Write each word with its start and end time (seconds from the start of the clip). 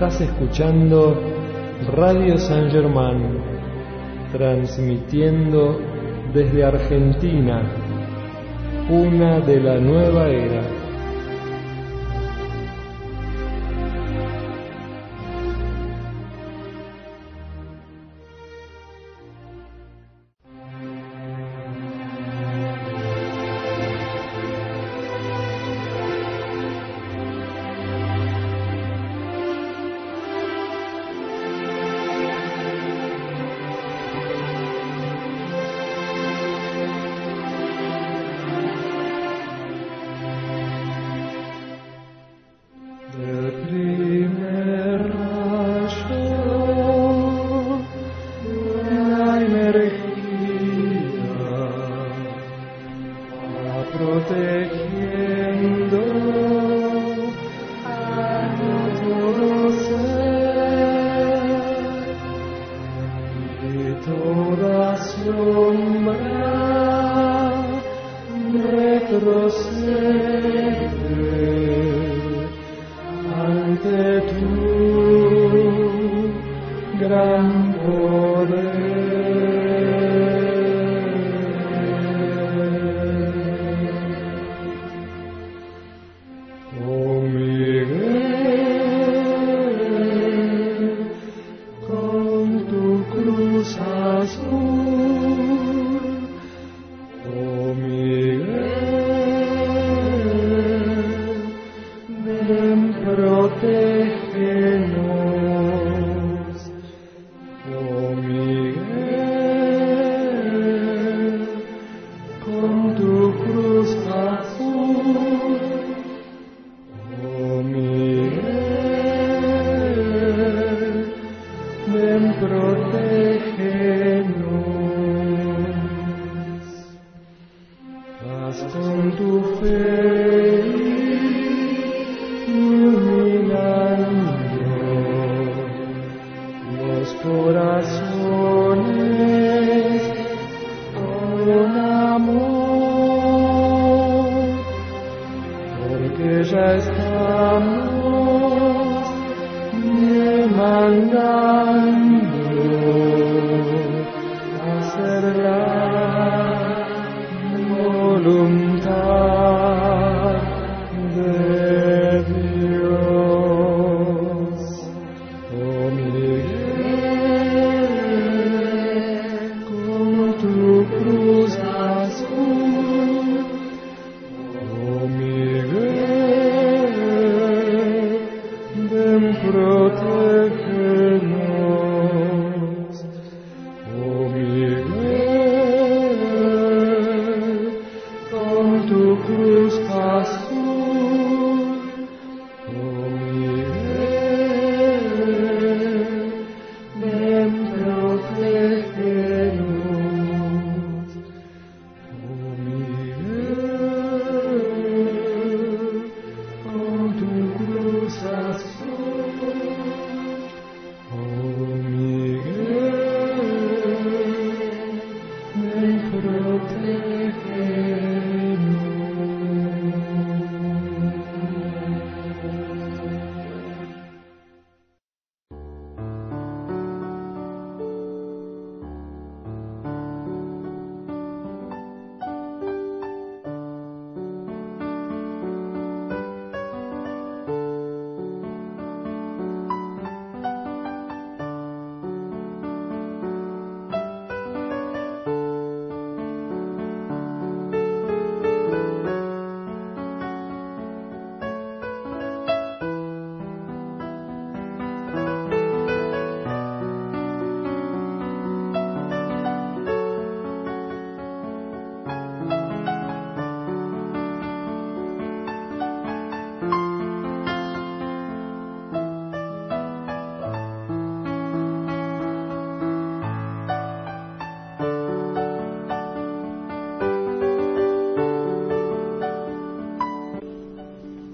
Estás 0.00 0.22
escuchando 0.22 1.14
Radio 1.92 2.38
San 2.38 2.70
Germán, 2.70 3.36
transmitiendo 4.32 5.78
desde 6.32 6.64
Argentina, 6.64 7.60
una 8.88 9.40
de 9.40 9.60
la 9.60 9.76
nueva 9.76 10.26
era. 10.26 10.79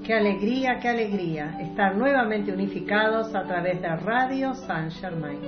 Qué 0.06 0.14
alegría, 0.14 0.78
qué 0.78 0.88
alegría 0.88 1.58
estar 1.58 1.96
nuevamente 1.96 2.52
unificados 2.52 3.34
a 3.34 3.42
través 3.42 3.82
de 3.82 3.88
Radio 3.88 4.54
Saint 4.54 4.92
Germain 4.92 5.40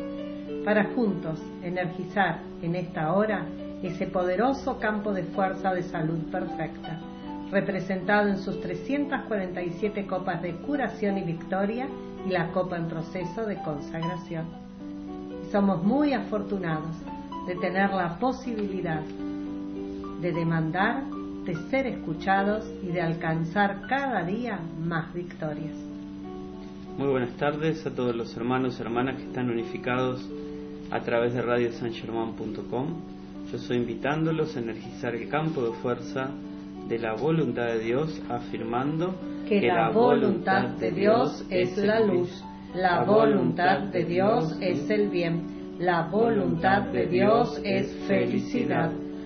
para 0.64 0.82
juntos 0.96 1.40
energizar 1.62 2.40
en 2.60 2.74
esta 2.74 3.12
hora 3.12 3.46
ese 3.84 4.08
poderoso 4.08 4.80
campo 4.80 5.12
de 5.12 5.22
fuerza 5.22 5.72
de 5.72 5.84
salud 5.84 6.18
perfecta, 6.32 6.98
representado 7.52 8.30
en 8.30 8.38
sus 8.38 8.60
347 8.60 10.08
copas 10.08 10.42
de 10.42 10.56
curación 10.56 11.18
y 11.18 11.22
victoria 11.22 11.86
y 12.26 12.30
la 12.30 12.50
copa 12.50 12.78
en 12.78 12.88
proceso 12.88 13.46
de 13.46 13.62
consagración. 13.62 14.46
somos 15.52 15.84
muy 15.84 16.14
afortunados 16.14 16.96
de 17.46 17.54
tener 17.54 17.90
la 17.90 18.18
posibilidad 18.18 19.02
de 20.20 20.32
demandar 20.32 20.97
de 21.48 21.56
ser 21.70 21.86
escuchados 21.86 22.70
y 22.82 22.88
de 22.88 23.00
alcanzar 23.00 23.86
cada 23.88 24.22
día 24.22 24.60
más 24.78 25.14
victorias. 25.14 25.74
Muy 26.98 27.08
buenas 27.08 27.34
tardes 27.38 27.86
a 27.86 27.94
todos 27.94 28.14
los 28.14 28.36
hermanos 28.36 28.78
y 28.78 28.82
hermanas 28.82 29.16
que 29.16 29.22
están 29.22 29.48
unificados 29.48 30.28
a 30.90 31.00
través 31.00 31.32
de 31.32 31.40
radiosangerman.com. 31.40 32.86
Yo 33.50 33.56
estoy 33.56 33.78
invitándolos 33.78 34.56
a 34.56 34.60
energizar 34.60 35.14
el 35.14 35.30
campo 35.30 35.62
de 35.62 35.72
fuerza 35.78 36.28
de 36.86 36.98
la 36.98 37.14
voluntad 37.14 37.68
de 37.68 37.78
Dios, 37.78 38.20
afirmando 38.28 39.14
que, 39.48 39.62
la 39.62 39.88
voluntad 39.88 40.68
de 40.76 40.90
Dios 40.90 41.46
es 41.48 41.78
la 41.78 42.00
luz, 42.00 42.44
la 42.74 43.04
voluntad 43.04 43.84
de 43.84 44.04
Dios 44.04 44.54
es 44.60 44.90
el 44.90 45.08
bien, 45.08 45.78
la 45.78 46.08
voluntad 46.08 46.82
de 46.88 47.06
Dios 47.06 47.58
es 47.64 47.90
felicidad 48.06 48.90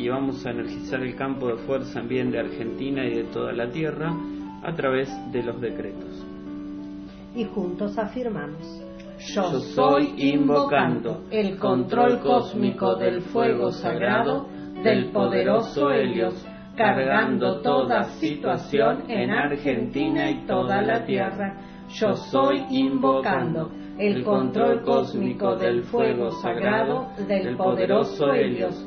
y 0.00 0.08
vamos 0.08 0.46
a 0.46 0.50
energizar 0.50 1.02
el 1.02 1.14
campo 1.14 1.48
de 1.48 1.58
fuerza 1.58 2.00
en 2.00 2.08
bien 2.08 2.30
de 2.30 2.38
Argentina 2.38 3.04
y 3.04 3.16
de 3.16 3.24
toda 3.24 3.52
la 3.52 3.70
Tierra 3.70 4.10
a 4.62 4.74
través 4.74 5.10
de 5.30 5.42
los 5.42 5.60
decretos. 5.60 6.26
Y 7.34 7.44
juntos 7.44 7.98
afirmamos. 7.98 8.82
Yo 9.34 9.60
soy 9.60 10.14
invocando 10.16 11.24
el 11.30 11.58
control 11.58 12.20
cósmico 12.20 12.94
del 12.94 13.20
fuego 13.20 13.70
sagrado 13.72 14.48
del 14.82 15.10
poderoso 15.10 15.90
Helios, 15.90 16.46
cargando 16.76 17.60
toda 17.60 18.04
situación 18.18 19.10
en 19.10 19.30
Argentina 19.30 20.30
y 20.30 20.46
toda 20.46 20.80
la 20.80 21.04
Tierra. 21.04 21.58
Yo 21.90 22.14
soy 22.14 22.64
invocando 22.70 23.70
el 23.98 24.24
control 24.24 24.80
cósmico 24.80 25.56
del 25.56 25.82
fuego 25.82 26.30
sagrado 26.40 27.08
del 27.28 27.54
poderoso 27.54 28.32
Helios, 28.32 28.86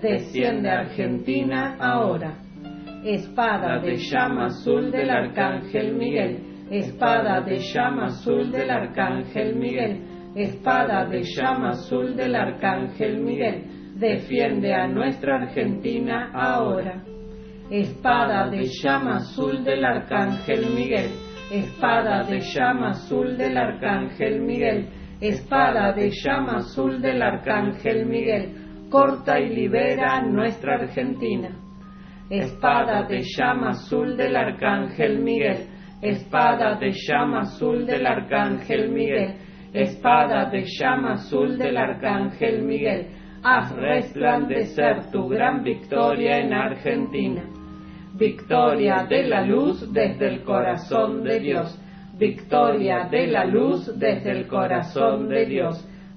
desciende 0.00 0.70
Argentina 0.70 1.76
ahora. 1.78 2.38
Espada 3.04 3.78
de 3.80 3.96
llama 3.96 4.46
azul 4.46 4.90
del 4.90 5.10
Arcángel 5.10 5.94
Miguel, 5.94 6.66
espada 6.70 7.40
de 7.40 7.58
llama 7.58 8.06
azul 8.06 8.50
del 8.50 8.70
Arcángel 8.70 9.56
Miguel, 9.56 10.02
espada 10.34 11.04
de 11.06 11.22
llama 11.22 11.70
azul 11.70 12.16
del 12.16 12.34
Arcángel 12.34 13.20
Miguel, 13.20 13.64
defiende 13.96 14.74
a 14.74 14.86
nuestra 14.86 15.36
Argentina 15.36 16.30
ahora. 16.34 17.02
Espada 17.70 18.48
de 18.48 18.64
llama 18.64 19.16
azul 19.16 19.62
del 19.64 19.84
Arcángel 19.84 20.66
Miguel, 20.74 21.10
espada 21.50 22.24
de 22.24 22.40
llama 22.40 22.90
azul 22.90 23.36
del 23.36 23.56
Arcángel 23.56 24.40
Miguel, 24.40 24.88
espada 25.20 25.92
de 25.92 26.10
llama 26.10 26.56
azul 26.58 27.00
del 27.00 27.22
Arcángel 27.22 28.06
Miguel, 28.06 28.67
corta 28.88 29.38
y 29.38 29.54
libera 29.54 30.22
nuestra 30.22 30.74
Argentina. 30.74 31.50
Espada 32.30 33.04
de 33.04 33.22
llama 33.22 33.70
azul 33.70 34.16
del 34.16 34.36
Arcángel 34.36 35.20
Miguel, 35.20 35.66
espada 36.02 36.76
de 36.76 36.92
llama 36.92 37.40
azul 37.40 37.86
del 37.86 38.06
Arcángel 38.06 38.90
Miguel, 38.90 39.34
espada 39.72 40.50
de 40.50 40.64
llama 40.64 41.12
azul 41.14 41.56
del 41.58 41.76
Arcángel 41.76 42.62
Miguel, 42.62 43.08
haz 43.42 43.74
resplandecer 43.74 45.10
tu 45.10 45.28
gran 45.28 45.62
victoria 45.62 46.38
en 46.38 46.52
Argentina. 46.52 47.44
Victoria 48.14 49.06
de 49.08 49.24
la 49.24 49.42
luz 49.42 49.92
desde 49.92 50.28
el 50.28 50.42
corazón 50.42 51.22
de 51.22 51.40
Dios. 51.40 51.80
Victoria 52.18 53.08
de 53.10 53.28
la 53.28 53.44
luz 53.44 53.96
desde 53.98 54.32
el 54.32 54.48
corazón 54.48 55.28
de 55.28 55.46
Dios 55.46 55.88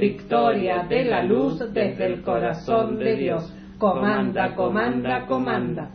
victoria 0.00 0.86
de 0.88 1.04
la 1.04 1.22
luz 1.22 1.58
desde 1.74 2.06
el 2.06 2.22
corazón 2.22 2.98
de 2.98 3.16
Dios. 3.16 3.54
Comanda, 3.78 4.54
comanda, 4.54 5.26
comanda. 5.26 5.90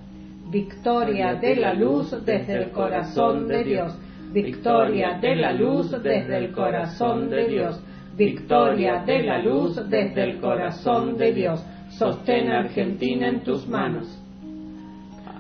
Victoria 0.51 1.33
de 1.33 1.55
la 1.55 1.74
luz 1.74 2.12
desde 2.24 2.53
el 2.53 2.71
corazón 2.71 3.47
de 3.47 3.63
Dios. 3.63 4.00
Victoria 4.31 5.17
de 5.19 5.35
la 5.35 5.53
luz 5.53 5.91
desde 6.03 6.38
el 6.38 6.51
corazón 6.51 7.31
de 7.31 7.47
Dios. 7.47 7.83
Victoria 8.15 9.03
de 9.05 9.24
la 9.24 9.39
luz 9.39 9.75
desde 9.89 10.24
el 10.24 10.39
corazón 10.39 11.17
de 11.17 11.33
Dios. 11.33 11.65
Sostén 11.89 12.51
Argentina 12.51 13.27
en 13.27 13.43
tus 13.43 13.67
manos. 13.67 14.21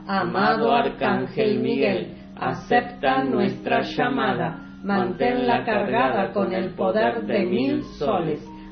Amado 0.07 0.71
Arcángel 0.71 1.59
Miguel, 1.59 2.15
acepta 2.35 3.23
nuestra 3.23 3.81
llamada. 3.81 4.61
Manténla 4.83 5.63
cargada 5.65 6.31
con 6.31 6.53
el 6.53 6.75
poder 6.75 7.25
de 7.25 7.45
mil 7.45 7.83
soles 7.97 8.54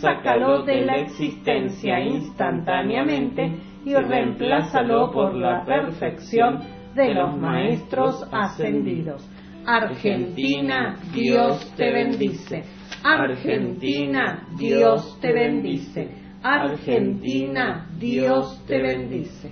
Sácalo 0.00 0.62
de 0.62 0.82
la 0.82 0.96
existencia 0.96 2.00
instantáneamente 2.00 3.60
y 3.84 3.94
reemplázalo 3.94 5.10
por 5.10 5.34
la 5.34 5.64
perfección 5.64 6.60
de 6.94 7.14
los 7.14 7.36
maestros 7.36 8.28
ascendidos. 8.32 9.26
Argentina, 9.66 10.96
Dios 11.14 11.72
te 11.76 11.92
bendice. 11.92 12.64
Argentina, 13.02 14.46
Dios 14.58 15.18
te 15.20 15.32
bendice. 15.32 16.08
Argentina, 16.42 17.88
Dios 17.98 18.64
te 18.66 18.80
bendice. 18.80 19.50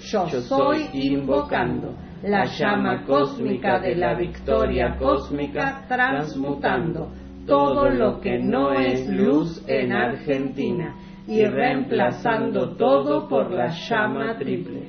Yo 0.00 0.26
soy 0.28 0.88
invocando 0.92 1.94
la 2.22 2.44
llama 2.44 3.04
cósmica 3.04 3.80
de 3.80 3.96
la 3.96 4.14
victoria 4.14 4.96
cósmica 4.98 5.84
transmutando 5.88 7.10
todo 7.46 7.90
lo 7.90 8.20
que 8.20 8.38
no 8.38 8.72
es 8.72 9.08
luz 9.08 9.64
en 9.66 9.92
Argentina 9.92 10.94
y 11.26 11.44
reemplazando 11.44 12.76
todo 12.76 13.28
por 13.28 13.50
la 13.50 13.68
llama 13.68 14.36
triple. 14.38 14.88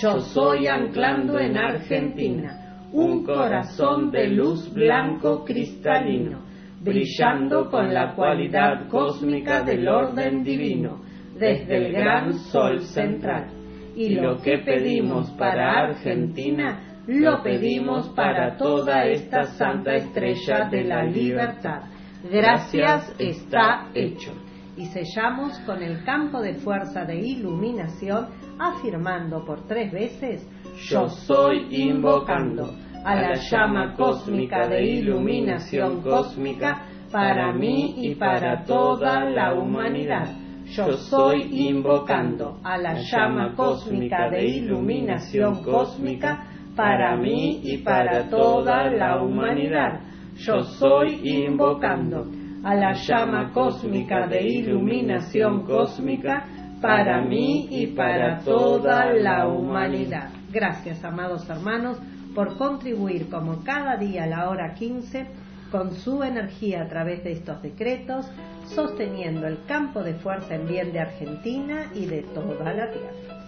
Yo 0.00 0.20
soy 0.20 0.66
anclando 0.66 1.38
en 1.38 1.56
Argentina 1.56 2.88
un 2.92 3.24
corazón 3.24 4.10
de 4.10 4.28
luz 4.28 4.72
blanco 4.72 5.44
cristalino, 5.44 6.40
brillando 6.80 7.70
con 7.70 7.92
la 7.92 8.14
cualidad 8.14 8.88
cósmica 8.88 9.62
del 9.62 9.86
orden 9.88 10.42
divino, 10.42 11.00
desde 11.38 11.76
el 11.76 11.92
gran 11.92 12.34
sol 12.34 12.80
central. 12.80 13.48
Y 13.96 14.10
lo 14.14 14.40
que 14.40 14.58
pedimos 14.58 15.30
para 15.32 15.72
Argentina, 15.72 16.89
lo 17.18 17.42
pedimos 17.42 18.08
para 18.10 18.56
toda 18.56 19.04
esta 19.04 19.42
santa 19.42 19.96
estrella 19.96 20.68
de 20.70 20.84
la 20.84 21.02
libertad. 21.02 21.82
Gracias 22.30 23.12
está 23.18 23.88
hecho. 23.94 24.32
Y 24.76 24.86
sellamos 24.86 25.58
con 25.60 25.82
el 25.82 26.04
campo 26.04 26.40
de 26.40 26.54
fuerza 26.54 27.04
de 27.04 27.16
iluminación, 27.16 28.28
afirmando 28.58 29.44
por 29.44 29.66
tres 29.66 29.90
veces, 29.90 30.48
yo 30.88 31.08
soy 31.08 31.66
invocando 31.70 32.72
a 33.04 33.14
la 33.16 33.34
llama 33.34 33.96
cósmica 33.96 34.68
de 34.68 34.84
iluminación 34.84 36.02
cósmica 36.02 36.86
para 37.10 37.52
mí 37.52 37.94
y 38.06 38.14
para 38.14 38.64
toda 38.64 39.24
la 39.24 39.54
humanidad. 39.54 40.28
Yo 40.66 40.92
soy 40.92 41.68
invocando 41.68 42.60
a 42.62 42.78
la 42.78 42.94
llama 42.94 43.54
cósmica 43.56 44.30
de 44.30 44.46
iluminación 44.46 45.64
cósmica 45.64 46.49
para 46.80 47.14
mí 47.14 47.60
y 47.62 47.76
para 47.76 48.30
toda 48.30 48.88
la 48.90 49.20
humanidad. 49.22 50.00
Yo 50.36 50.62
soy 50.62 51.20
invocando 51.22 52.26
a 52.64 52.74
la 52.74 52.94
llama 52.94 53.52
cósmica 53.52 54.26
de 54.26 54.40
iluminación 54.48 55.66
cósmica 55.66 56.46
para 56.80 57.20
mí 57.20 57.68
y 57.70 57.88
para 57.88 58.38
toda 58.38 59.12
la 59.12 59.46
humanidad. 59.46 60.30
Gracias, 60.50 61.04
amados 61.04 61.46
hermanos, 61.50 61.98
por 62.34 62.56
contribuir 62.56 63.28
como 63.28 63.62
cada 63.62 63.98
día 63.98 64.24
a 64.24 64.28
la 64.28 64.48
hora 64.48 64.72
15 64.72 65.26
con 65.70 65.92
su 65.92 66.22
energía 66.22 66.84
a 66.84 66.88
través 66.88 67.22
de 67.24 67.32
estos 67.32 67.60
decretos, 67.60 68.26
sosteniendo 68.64 69.46
el 69.46 69.66
campo 69.66 70.02
de 70.02 70.14
fuerza 70.14 70.54
en 70.54 70.66
bien 70.66 70.94
de 70.94 71.00
Argentina 71.00 71.90
y 71.94 72.06
de 72.06 72.22
toda 72.22 72.72
la 72.72 72.90
Tierra. 72.90 73.39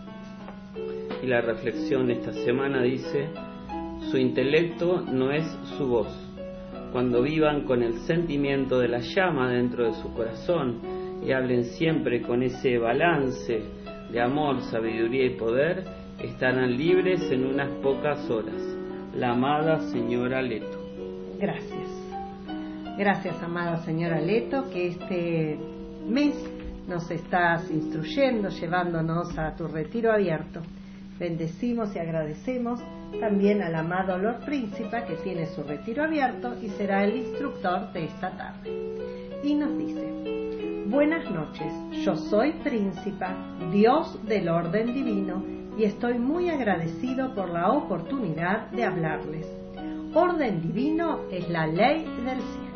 Y 1.22 1.26
la 1.26 1.40
reflexión 1.40 2.10
esta 2.10 2.32
semana 2.32 2.82
dice, 2.82 3.28
su 4.10 4.18
intelecto 4.18 5.00
no 5.00 5.30
es 5.30 5.46
su 5.78 5.86
voz. 5.86 6.08
Cuando 6.92 7.22
vivan 7.22 7.64
con 7.64 7.82
el 7.82 7.94
sentimiento 8.00 8.78
de 8.78 8.88
la 8.88 8.98
llama 8.98 9.50
dentro 9.50 9.84
de 9.84 9.94
su 9.94 10.12
corazón 10.12 10.80
y 11.24 11.32
hablen 11.32 11.64
siempre 11.64 12.20
con 12.22 12.42
ese 12.42 12.76
balance 12.76 13.62
de 14.10 14.20
amor, 14.20 14.60
sabiduría 14.62 15.26
y 15.26 15.36
poder, 15.36 15.84
estarán 16.18 16.76
libres 16.76 17.22
en 17.30 17.46
unas 17.46 17.70
pocas 17.82 18.28
horas. 18.28 18.60
La 19.14 19.30
amada 19.30 19.78
señora 19.90 20.42
Leto. 20.42 20.78
Gracias. 21.38 21.88
Gracias, 22.98 23.42
amada 23.42 23.78
señora 23.84 24.20
Leto, 24.20 24.68
que 24.70 24.88
este 24.88 25.58
mes 26.06 26.34
nos 26.86 27.10
estás 27.10 27.70
instruyendo, 27.70 28.48
llevándonos 28.48 29.38
a 29.38 29.54
tu 29.54 29.66
retiro 29.66 30.12
abierto. 30.12 30.60
Bendecimos 31.18 31.94
y 31.94 31.98
agradecemos 31.98 32.80
también 33.20 33.62
al 33.62 33.74
amado 33.74 34.18
Lord 34.18 34.44
Príncipe 34.44 35.04
que 35.06 35.14
tiene 35.16 35.46
su 35.46 35.62
retiro 35.62 36.04
abierto 36.04 36.54
y 36.60 36.68
será 36.70 37.04
el 37.04 37.16
instructor 37.16 37.92
de 37.92 38.04
esta 38.04 38.30
tarde. 38.36 38.70
Y 39.44 39.54
nos 39.54 39.76
dice, 39.76 40.84
buenas 40.86 41.30
noches, 41.30 41.72
yo 42.04 42.16
soy 42.16 42.52
Príncipe, 42.64 43.26
Dios 43.70 44.18
del 44.26 44.48
orden 44.48 44.94
divino, 44.94 45.44
y 45.76 45.84
estoy 45.84 46.18
muy 46.18 46.50
agradecido 46.50 47.34
por 47.34 47.50
la 47.50 47.70
oportunidad 47.70 48.70
de 48.70 48.84
hablarles. 48.84 49.46
Orden 50.14 50.60
divino 50.60 51.20
es 51.30 51.48
la 51.48 51.66
ley 51.66 52.04
del 52.24 52.38
cielo. 52.38 52.72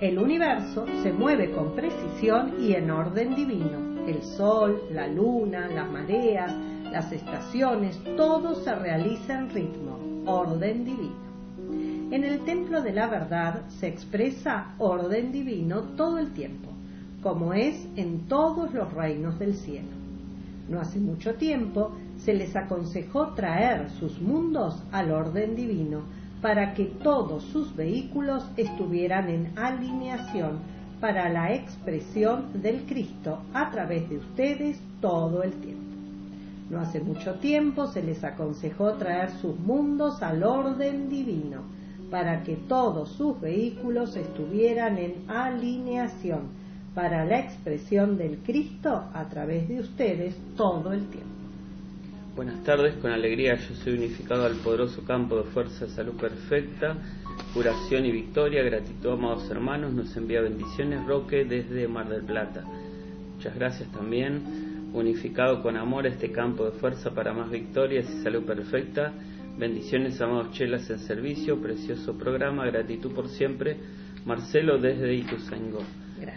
El 0.00 0.18
universo 0.18 0.86
se 1.02 1.12
mueve 1.12 1.50
con 1.52 1.74
precisión 1.74 2.54
y 2.60 2.74
en 2.74 2.90
orden 2.90 3.34
divino. 3.34 4.06
El 4.06 4.22
sol, 4.22 4.82
la 4.90 5.06
luna, 5.06 5.68
las 5.68 5.90
mareas, 5.90 6.52
las 6.92 7.10
estaciones, 7.10 7.98
todo 8.16 8.54
se 8.54 8.74
realiza 8.74 9.38
en 9.38 9.50
ritmo, 9.50 9.98
orden 10.26 10.84
divino. 10.84 11.22
En 12.10 12.22
el 12.22 12.40
templo 12.40 12.82
de 12.82 12.92
la 12.92 13.06
verdad 13.06 13.62
se 13.68 13.88
expresa 13.88 14.74
orden 14.78 15.32
divino 15.32 15.80
todo 15.96 16.18
el 16.18 16.32
tiempo, 16.32 16.68
como 17.22 17.54
es 17.54 17.88
en 17.96 18.28
todos 18.28 18.74
los 18.74 18.92
reinos 18.92 19.38
del 19.38 19.54
cielo. 19.54 19.88
No 20.68 20.80
hace 20.80 21.00
mucho 21.00 21.34
tiempo 21.34 21.92
se 22.18 22.34
les 22.34 22.54
aconsejó 22.54 23.28
traer 23.28 23.88
sus 23.98 24.20
mundos 24.20 24.82
al 24.92 25.10
orden 25.12 25.56
divino 25.56 26.02
para 26.42 26.74
que 26.74 26.84
todos 26.84 27.42
sus 27.44 27.74
vehículos 27.74 28.44
estuvieran 28.58 29.30
en 29.30 29.58
alineación 29.58 30.58
para 31.00 31.30
la 31.30 31.54
expresión 31.54 32.62
del 32.62 32.84
Cristo 32.84 33.38
a 33.54 33.70
través 33.70 34.08
de 34.10 34.18
ustedes 34.18 34.78
todo 35.00 35.42
el 35.42 35.52
tiempo. 35.54 35.81
No 36.72 36.80
hace 36.80 37.00
mucho 37.00 37.34
tiempo 37.34 37.86
se 37.88 38.02
les 38.02 38.24
aconsejó 38.24 38.94
traer 38.94 39.30
sus 39.42 39.58
mundos 39.58 40.22
al 40.22 40.42
orden 40.42 41.10
divino, 41.10 41.60
para 42.10 42.42
que 42.42 42.56
todos 42.56 43.10
sus 43.10 43.38
vehículos 43.38 44.16
estuvieran 44.16 44.96
en 44.96 45.30
alineación 45.30 46.48
para 46.94 47.26
la 47.26 47.40
expresión 47.40 48.16
del 48.16 48.38
Cristo 48.38 49.04
a 49.12 49.28
través 49.28 49.68
de 49.68 49.80
ustedes 49.80 50.34
todo 50.56 50.94
el 50.94 51.06
tiempo. 51.08 51.28
Buenas 52.34 52.64
tardes, 52.64 52.94
con 52.94 53.10
alegría 53.10 53.56
yo 53.56 53.74
soy 53.74 53.92
unificado 53.92 54.46
al 54.46 54.56
poderoso 54.56 55.04
campo 55.04 55.36
de 55.36 55.44
fuerza 55.44 55.84
de 55.84 55.90
salud 55.90 56.14
perfecta, 56.14 56.96
curación 57.52 58.06
y 58.06 58.12
victoria. 58.12 58.62
Gratitud, 58.62 59.10
amados 59.10 59.50
hermanos, 59.50 59.92
nos 59.92 60.16
envía 60.16 60.40
bendiciones 60.40 61.06
Roque 61.06 61.44
desde 61.44 61.86
Mar 61.86 62.08
del 62.08 62.22
Plata. 62.22 62.64
Muchas 63.36 63.54
gracias 63.54 63.92
también 63.92 64.71
unificado 64.92 65.62
con 65.62 65.76
amor 65.76 66.06
este 66.06 66.30
campo 66.30 66.64
de 66.64 66.72
fuerza 66.72 67.10
para 67.10 67.32
más 67.32 67.50
victorias 67.50 68.08
y 68.10 68.22
salud 68.22 68.44
perfecta. 68.44 69.12
Bendiciones, 69.58 70.20
amados 70.20 70.52
chelas 70.52 70.88
en 70.90 70.98
servicio, 70.98 71.60
precioso 71.60 72.16
programa, 72.16 72.66
gratitud 72.66 73.12
por 73.12 73.28
siempre. 73.28 73.76
Marcelo 74.24 74.78
desde 74.78 75.14
Ituzaingó. 75.14 75.80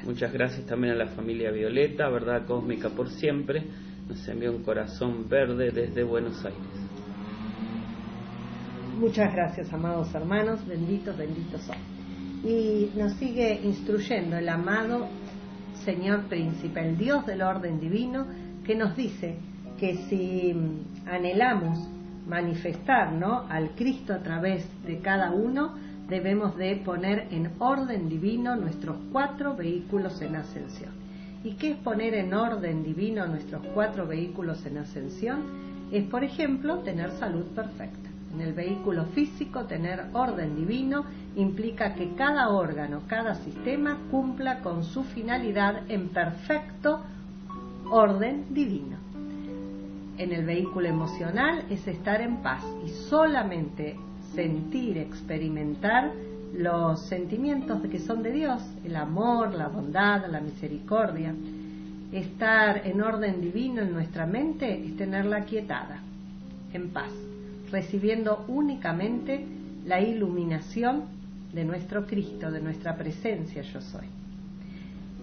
Muchas 0.06 0.34
gracias 0.34 0.66
también 0.66 0.94
a 0.94 0.98
la 0.98 1.08
familia 1.08 1.52
Violeta, 1.52 2.10
verdad 2.10 2.46
cósmica 2.46 2.90
por 2.90 3.10
siempre. 3.10 3.64
Nos 4.08 4.28
envía 4.28 4.52
un 4.52 4.64
corazón 4.64 5.28
verde 5.30 5.72
desde 5.72 6.04
Buenos 6.04 6.44
Aires. 6.44 6.62
Muchas 9.00 9.34
gracias, 9.34 9.72
amados 9.74 10.14
hermanos, 10.16 10.66
benditos, 10.66 11.18
benditos 11.18 11.62
son. 11.62 11.78
Y 12.44 12.92
nos 12.96 13.14
sigue 13.14 13.60
instruyendo 13.64 14.38
el 14.38 14.48
amado 14.48 15.08
Señor 15.84 16.24
príncipe, 16.24 16.80
el 16.80 16.98
Dios 16.98 17.26
del 17.26 17.42
orden 17.42 17.80
divino, 17.80 18.26
que 18.66 18.76
nos 18.76 18.96
dice 18.96 19.36
que 19.80 19.96
si 20.10 20.56
anhelamos 21.06 21.80
manifestar 22.28 23.12
¿no? 23.12 23.46
al 23.50 23.72
Cristo 23.72 24.14
a 24.14 24.20
través 24.20 24.66
de 24.86 25.00
cada 25.00 25.32
uno, 25.32 25.76
debemos 26.10 26.58
de 26.58 26.76
poner 26.78 27.28
en 27.32 27.52
orden 27.60 28.10
divino 28.10 28.56
nuestros 28.56 28.98
cuatro 29.12 29.56
vehículos 29.56 30.22
en 30.22 30.36
ascensión. 30.36 30.92
¿Y 31.44 31.52
qué 31.54 31.72
es 31.72 31.78
poner 31.78 32.16
en 32.16 32.34
orden 32.34 32.84
divino 32.84 33.28
nuestros 33.28 33.62
cuatro 33.74 34.08
vehículos 34.08 34.66
en 34.66 34.80
ascensión? 34.80 35.44
Es, 35.92 36.04
por 36.06 36.24
ejemplo, 36.24 36.80
tener 36.80 37.12
salud 37.12 37.46
perfecta. 37.56 38.10
En 38.34 38.42
el 38.42 38.54
vehículo 38.54 39.06
físico, 39.14 39.66
tener 39.66 40.06
orden 40.14 40.56
divino 40.56 41.06
implica 41.36 41.94
que 41.94 42.16
cada 42.16 42.50
órgano, 42.50 43.04
cada 43.08 43.36
sistema 43.36 44.00
cumpla 44.10 44.60
con 44.62 44.84
su 44.84 45.04
finalidad 45.04 45.84
en 45.90 46.10
perfecto 46.10 47.02
orden 47.90 48.46
divino. 48.54 48.98
En 50.18 50.32
el 50.32 50.46
vehículo 50.46 50.88
emocional 50.88 51.66
es 51.70 51.86
estar 51.88 52.22
en 52.22 52.38
paz 52.38 52.64
y 52.86 52.90
solamente 52.90 53.98
sentir, 54.34 54.98
experimentar 54.98 56.12
los 56.54 57.02
sentimientos 57.02 57.82
que 57.88 58.00
son 58.00 58.24
de 58.24 58.32
Dios, 58.32 58.62
el 58.86 58.96
amor, 58.96 59.54
la 59.54 59.68
bondad, 59.68 60.26
la 60.28 60.40
misericordia. 60.40 61.34
Estar 62.14 62.88
en 62.88 63.02
orden 63.02 63.42
divino 63.42 63.82
en 63.82 63.92
nuestra 63.92 64.26
mente 64.26 64.86
es 64.86 64.96
tenerla 64.96 65.44
quietada, 65.44 66.00
en 66.72 66.92
paz, 66.92 67.12
recibiendo 67.72 68.46
únicamente 68.48 69.46
la 69.86 70.00
iluminación 70.00 71.04
de 71.52 71.66
nuestro 71.66 72.06
Cristo, 72.06 72.52
de 72.52 72.62
nuestra 72.62 72.96
presencia 72.96 73.62
yo 73.64 73.82
soy. 73.82 74.08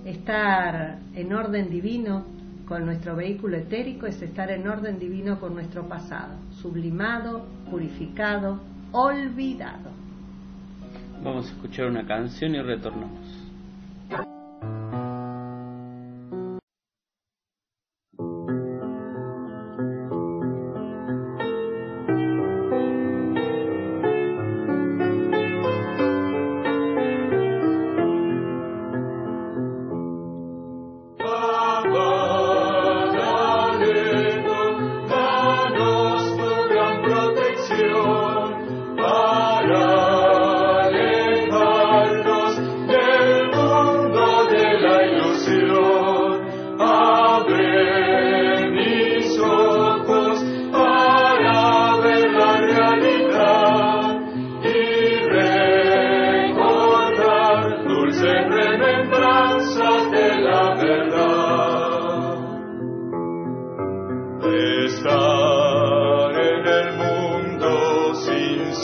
Estar 0.05 0.99
en 1.15 1.33
orden 1.33 1.71
divino 1.71 2.42
con 2.73 2.87
nuestro 2.87 3.15
vehículo 3.15 3.59
etérico 3.59 4.07
es 4.07 4.23
estar 4.23 4.51
en 4.51 4.67
orden 4.67 4.99
divino 4.99 5.39
con 5.39 5.53
nuestro 5.53 5.87
pasado, 5.87 6.33
sublimado, 6.63 7.45
purificado, 7.71 8.61
olvidado. 8.93 9.91
Vamos 11.23 11.49
a 11.49 11.49
escuchar 11.51 11.89
una 11.89 12.07
canción 12.07 12.55
y 12.55 12.63
retornamos. 12.63 13.22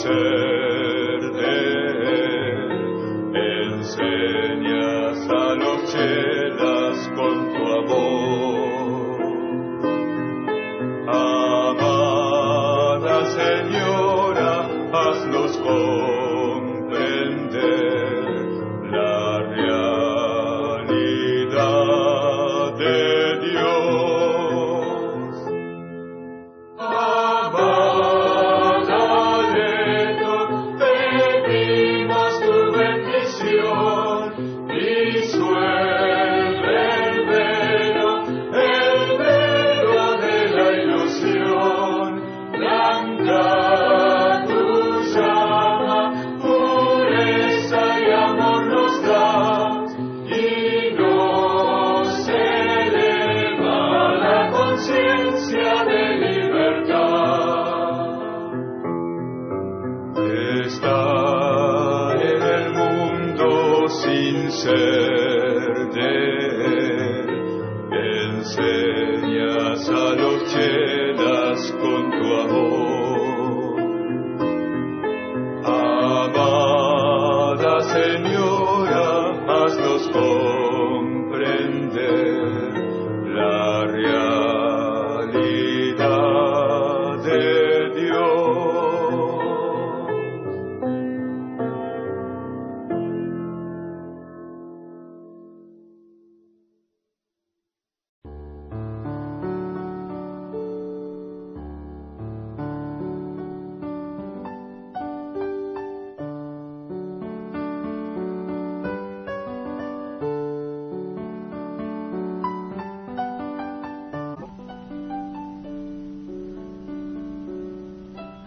say. 0.01 0.38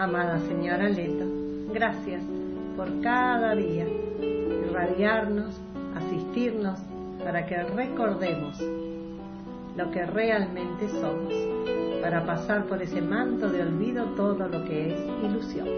Amada 0.02 0.40
Señora 0.48 0.88
Leto, 0.88 1.24
gracias 1.72 2.24
por 2.76 2.88
cada 3.02 3.54
día 3.54 3.86
irradiarnos, 4.68 5.60
asistirnos 5.94 6.80
para 7.22 7.46
que 7.46 7.62
recordemos 7.62 8.60
lo 9.76 9.90
que 9.92 10.04
realmente 10.04 10.88
somos, 10.88 11.32
para 12.02 12.26
pasar 12.26 12.64
por 12.64 12.82
ese 12.82 13.00
manto 13.00 13.48
de 13.48 13.62
olvido 13.62 14.06
todo 14.16 14.48
lo 14.48 14.64
que 14.64 14.88
es 14.88 15.00
ilusión. 15.22 15.68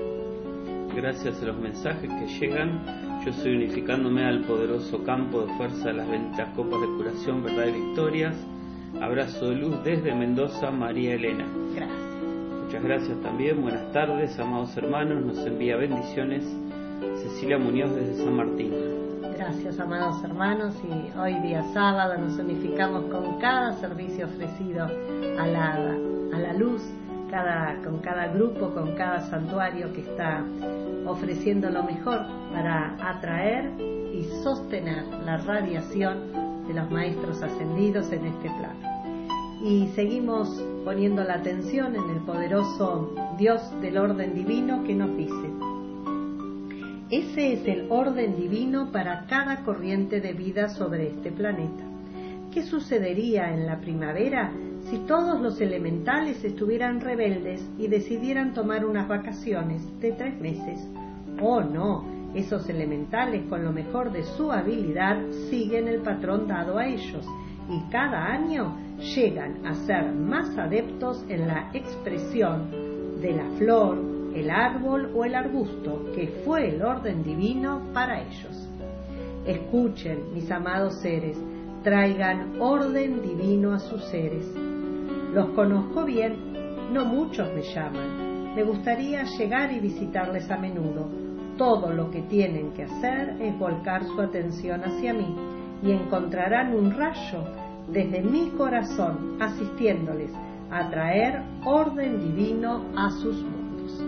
Gracias 0.97 1.43
a 1.43 1.45
los 1.45 1.59
mensajes 1.59 2.09
que 2.09 2.27
llegan, 2.27 2.81
yo 3.27 3.31
estoy 3.31 3.57
unificándome 3.57 4.25
al 4.25 4.41
poderoso 4.45 5.05
campo 5.05 5.43
de 5.43 5.55
fuerza 5.59 5.89
de 5.89 5.99
las 5.99 6.09
benditas 6.09 6.49
copas 6.57 6.81
de 6.81 6.87
curación, 6.97 7.43
verdad 7.43 7.67
y 7.67 7.73
victorias. 7.73 8.35
Abrazo 9.03 9.51
de 9.51 9.57
luz 9.57 9.85
desde 9.85 10.15
Mendoza, 10.15 10.71
María 10.71 11.13
Elena. 11.15 11.45
Muchas 12.75 12.89
gracias 12.89 13.21
también, 13.21 13.63
buenas 13.63 13.93
tardes, 13.93 14.37
amados 14.41 14.77
hermanos, 14.77 15.25
nos 15.25 15.47
envía 15.47 15.77
bendiciones 15.77 16.43
Cecilia 17.23 17.57
Muñoz 17.57 17.95
desde 17.95 18.25
San 18.25 18.35
Martín. 18.35 18.73
Gracias, 19.37 19.79
amados 19.79 20.25
hermanos, 20.25 20.75
y 20.83 21.17
hoy 21.17 21.35
día 21.35 21.63
sábado 21.73 22.19
nos 22.19 22.37
unificamos 22.37 23.05
con 23.05 23.39
cada 23.39 23.75
servicio 23.75 24.27
ofrecido 24.27 24.87
a 24.87 25.47
la, 25.47 25.75
a 26.35 26.39
la 26.41 26.53
luz, 26.55 26.83
con 27.85 27.99
cada 27.99 28.27
grupo, 28.27 28.75
con 28.75 28.97
cada 28.97 29.21
santuario 29.21 29.93
que 29.93 30.01
está 30.01 30.43
ofreciendo 31.07 31.71
lo 31.71 31.85
mejor 31.85 32.23
para 32.53 32.97
atraer 33.01 33.71
y 33.81 34.25
sostener 34.43 35.05
la 35.25 35.37
radiación 35.37 36.67
de 36.67 36.75
los 36.75 36.91
maestros 36.91 37.41
ascendidos 37.41 38.11
en 38.11 38.27
este 38.27 38.51
plano. 38.51 38.94
Y 39.65 39.89
seguimos 39.95 40.63
poniendo 40.85 41.25
la 41.25 41.37
atención 41.37 41.97
en 41.97 42.11
el 42.11 42.21
poderoso 42.27 43.15
Dios 43.39 43.63
del 43.81 43.97
orden 43.97 44.35
divino 44.35 44.85
que 44.85 44.95
nos 44.95 45.17
dice, 45.17 45.51
ese 47.11 47.55
es 47.55 47.67
el 47.67 47.87
orden 47.91 48.37
divino 48.37 48.93
para 48.93 49.25
cada 49.25 49.65
corriente 49.65 50.21
de 50.21 50.35
vida 50.35 50.69
sobre 50.69 51.09
este 51.09 51.33
planeta. 51.33 51.83
¿Qué 52.53 52.63
sucedería 52.63 53.55
en 53.55 53.65
la 53.65 53.81
primavera 53.81 54.53
si 54.91 54.99
todos 55.07 55.41
los 55.41 55.59
elementales 55.63 56.45
estuvieran 56.45 57.01
rebeldes 57.01 57.67
y 57.79 57.89
decidieran 57.89 58.53
tomar 58.53 58.85
unas 58.85 59.09
vacaciones 59.09 59.83
de 59.99 60.13
tres 60.13 60.39
meses? 60.39 60.87
Oh 61.41 61.63
no, 61.63 62.05
esos 62.35 62.69
elementales 62.69 63.45
con 63.49 63.65
lo 63.65 63.73
mejor 63.73 64.13
de 64.13 64.25
su 64.25 64.53
habilidad 64.53 65.23
siguen 65.49 65.89
el 65.89 66.03
patrón 66.03 66.49
dado 66.49 66.77
a 66.77 66.87
ellos 66.87 67.27
y 67.69 67.81
cada 67.91 68.27
año 68.27 68.77
llegan 69.15 69.65
a 69.67 69.75
ser 69.87 70.13
más 70.13 70.57
adeptos 70.59 71.25
en 71.29 71.47
la 71.47 71.71
expresión 71.73 72.71
de 73.21 73.33
la 73.33 73.49
flor, 73.59 73.99
el 74.35 74.51
árbol 74.51 75.13
o 75.15 75.25
el 75.25 75.35
arbusto, 75.35 76.11
que 76.15 76.43
fue 76.45 76.75
el 76.75 76.83
orden 76.83 77.23
divino 77.23 77.83
para 77.93 78.21
ellos. 78.21 78.69
Escuchen, 79.47 80.33
mis 80.35 80.51
amados 80.51 81.01
seres, 81.01 81.39
traigan 81.83 82.61
orden 82.61 83.23
divino 83.23 83.73
a 83.73 83.79
sus 83.79 84.03
seres. 84.05 84.47
Los 85.33 85.51
conozco 85.51 86.05
bien, 86.05 86.93
no 86.93 87.05
muchos 87.05 87.49
me 87.55 87.63
llaman. 87.63 88.55
Me 88.55 88.63
gustaría 88.63 89.25
llegar 89.39 89.73
y 89.73 89.81
visitarles 89.81 90.51
a 90.51 90.57
menudo. 90.57 91.09
Todo 91.57 91.93
lo 91.93 92.11
que 92.11 92.23
tienen 92.23 92.73
que 92.73 92.85
hacer 92.85 93.37
es 93.41 93.59
volcar 93.59 94.05
su 94.05 94.21
atención 94.21 94.83
hacia 94.83 95.13
mí 95.13 95.35
y 95.85 95.93
encontrarán 95.93 96.75
un 96.75 96.93
rayo 96.93 97.45
desde 97.89 98.23
mi 98.23 98.51
corazón 98.51 99.37
asistiéndoles 99.41 100.31
a 100.71 100.89
traer 100.89 101.43
orden 101.65 102.19
divino 102.21 102.87
a 102.97 103.11
sus 103.11 103.37
mundos. 103.43 104.03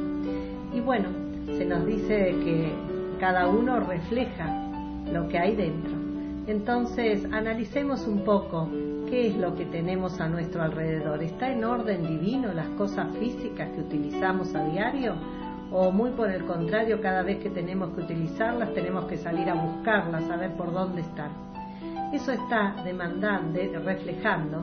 Y 0.74 0.80
bueno, 0.80 1.08
se 1.46 1.64
nos 1.64 1.84
dice 1.86 2.34
que 2.44 2.72
cada 3.20 3.48
uno 3.48 3.80
refleja 3.80 4.46
lo 5.12 5.28
que 5.28 5.38
hay 5.38 5.54
dentro. 5.54 5.92
Entonces, 6.46 7.24
analicemos 7.32 8.06
un 8.06 8.24
poco 8.24 8.68
qué 9.08 9.28
es 9.28 9.36
lo 9.36 9.54
que 9.54 9.66
tenemos 9.66 10.20
a 10.20 10.28
nuestro 10.28 10.62
alrededor. 10.62 11.22
¿Está 11.22 11.52
en 11.52 11.64
orden 11.64 12.06
divino 12.06 12.52
las 12.52 12.68
cosas 12.70 13.08
físicas 13.18 13.70
que 13.70 13.80
utilizamos 13.80 14.54
a 14.54 14.64
diario? 14.64 15.14
¿O 15.70 15.90
muy 15.90 16.10
por 16.10 16.30
el 16.30 16.44
contrario, 16.44 17.00
cada 17.00 17.22
vez 17.22 17.38
que 17.38 17.50
tenemos 17.50 17.90
que 17.94 18.00
utilizarlas 18.02 18.72
tenemos 18.72 19.06
que 19.06 19.16
salir 19.18 19.50
a 19.50 19.54
buscarlas, 19.54 20.28
a 20.30 20.36
ver 20.36 20.52
por 20.52 20.72
dónde 20.72 21.02
están? 21.02 21.55
Eso 22.12 22.32
está 22.32 22.76
demandando, 22.84 23.58
reflejando 23.84 24.62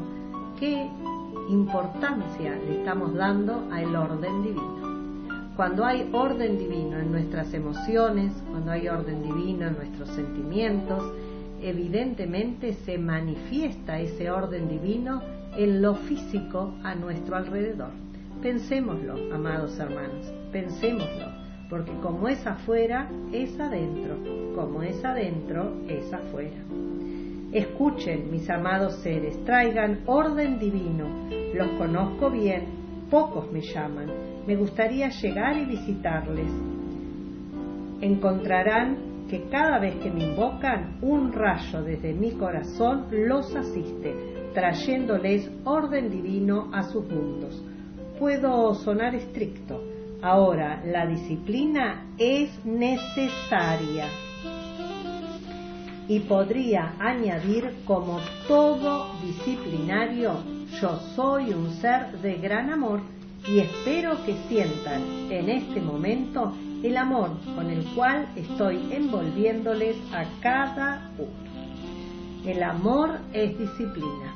qué 0.59 0.89
importancia 1.49 2.55
le 2.55 2.79
estamos 2.79 3.13
dando 3.13 3.67
al 3.71 3.95
orden 3.95 4.43
divino. 4.43 4.93
Cuando 5.55 5.85
hay 5.85 6.09
orden 6.13 6.57
divino 6.57 6.97
en 6.97 7.11
nuestras 7.11 7.53
emociones, 7.53 8.33
cuando 8.49 8.71
hay 8.71 8.87
orden 8.87 9.21
divino 9.21 9.67
en 9.67 9.75
nuestros 9.75 10.09
sentimientos, 10.09 11.03
evidentemente 11.61 12.73
se 12.73 12.97
manifiesta 12.97 13.99
ese 13.99 14.31
orden 14.31 14.67
divino 14.67 15.21
en 15.55 15.81
lo 15.81 15.95
físico 15.95 16.73
a 16.83 16.95
nuestro 16.95 17.35
alrededor. 17.35 17.91
Pensémoslo, 18.41 19.15
amados 19.33 19.77
hermanos, 19.77 20.33
pensémoslo, 20.51 21.27
porque 21.69 21.91
como 22.01 22.27
es 22.27 22.45
afuera, 22.47 23.07
es 23.31 23.59
adentro, 23.59 24.17
como 24.55 24.81
es 24.81 25.03
adentro, 25.05 25.73
es 25.87 26.11
afuera. 26.11 26.57
Escuchen, 27.53 28.31
mis 28.31 28.49
amados 28.49 28.95
seres, 29.03 29.37
traigan 29.45 29.99
orden 30.07 30.57
divino, 30.57 31.05
los 31.53 31.67
conozco 31.77 32.31
bien, 32.31 32.65
pocos 33.11 33.51
me 33.51 33.61
llaman, 33.61 34.07
me 34.47 34.55
gustaría 34.55 35.09
llegar 35.09 35.55
y 35.57 35.65
visitarles. 35.65 36.47
Encontrarán 38.01 39.27
que 39.29 39.43
cada 39.51 39.77
vez 39.77 39.95
que 39.97 40.09
me 40.09 40.23
invocan, 40.23 40.97
un 41.03 41.31
rayo 41.31 41.83
desde 41.83 42.13
mi 42.13 42.31
corazón 42.31 43.05
los 43.11 43.55
asiste, 43.55 44.15
trayéndoles 44.55 45.51
orden 45.63 46.09
divino 46.09 46.71
a 46.73 46.81
sus 46.81 47.05
mundos. 47.05 47.63
Puedo 48.17 48.73
sonar 48.73 49.13
estricto, 49.13 49.79
ahora 50.23 50.81
la 50.87 51.05
disciplina 51.05 52.07
es 52.17 52.65
necesaria. 52.65 54.07
Y 56.07 56.19
podría 56.21 56.93
añadir 56.99 57.73
como 57.85 58.19
todo 58.47 59.13
disciplinario, 59.21 60.33
yo 60.81 60.99
soy 61.15 61.53
un 61.53 61.71
ser 61.75 62.11
de 62.21 62.35
gran 62.35 62.71
amor 62.71 63.01
y 63.47 63.59
espero 63.59 64.23
que 64.25 64.35
sientan 64.47 65.01
en 65.29 65.49
este 65.49 65.81
momento 65.81 66.53
el 66.83 66.97
amor 66.97 67.31
con 67.55 67.69
el 67.69 67.85
cual 67.93 68.27
estoy 68.35 68.91
envolviéndoles 68.91 69.95
a 70.13 70.25
cada 70.41 71.09
uno. 71.17 71.43
El 72.45 72.61
amor 72.63 73.19
es 73.31 73.57
disciplina. 73.57 74.35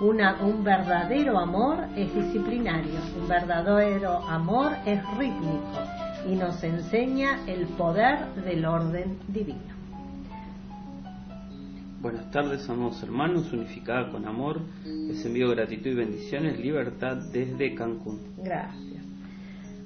un 0.00 0.62
verdadero 0.62 1.38
amor 1.38 1.84
es 1.96 2.14
disciplinario, 2.14 3.00
un 3.18 3.28
verdadero 3.28 4.18
amor 4.28 4.72
es 4.84 5.00
rítmico 5.16 5.78
y 6.28 6.34
nos 6.34 6.62
enseña 6.62 7.40
el 7.46 7.66
poder 7.66 8.34
del 8.44 8.66
orden 8.66 9.18
divino. 9.28 9.75
Buenas 12.06 12.30
tardes, 12.30 12.70
amados 12.70 13.02
hermanos, 13.02 13.52
unificada 13.52 14.12
con 14.12 14.26
amor. 14.26 14.60
Les 14.84 15.26
envío 15.26 15.50
gratitud 15.50 15.90
y 15.90 15.94
bendiciones, 15.94 16.56
libertad 16.56 17.16
desde 17.16 17.74
Cancún. 17.74 18.20
Gracias. 18.36 19.02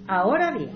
Ahora 0.07 0.51
bien, 0.51 0.69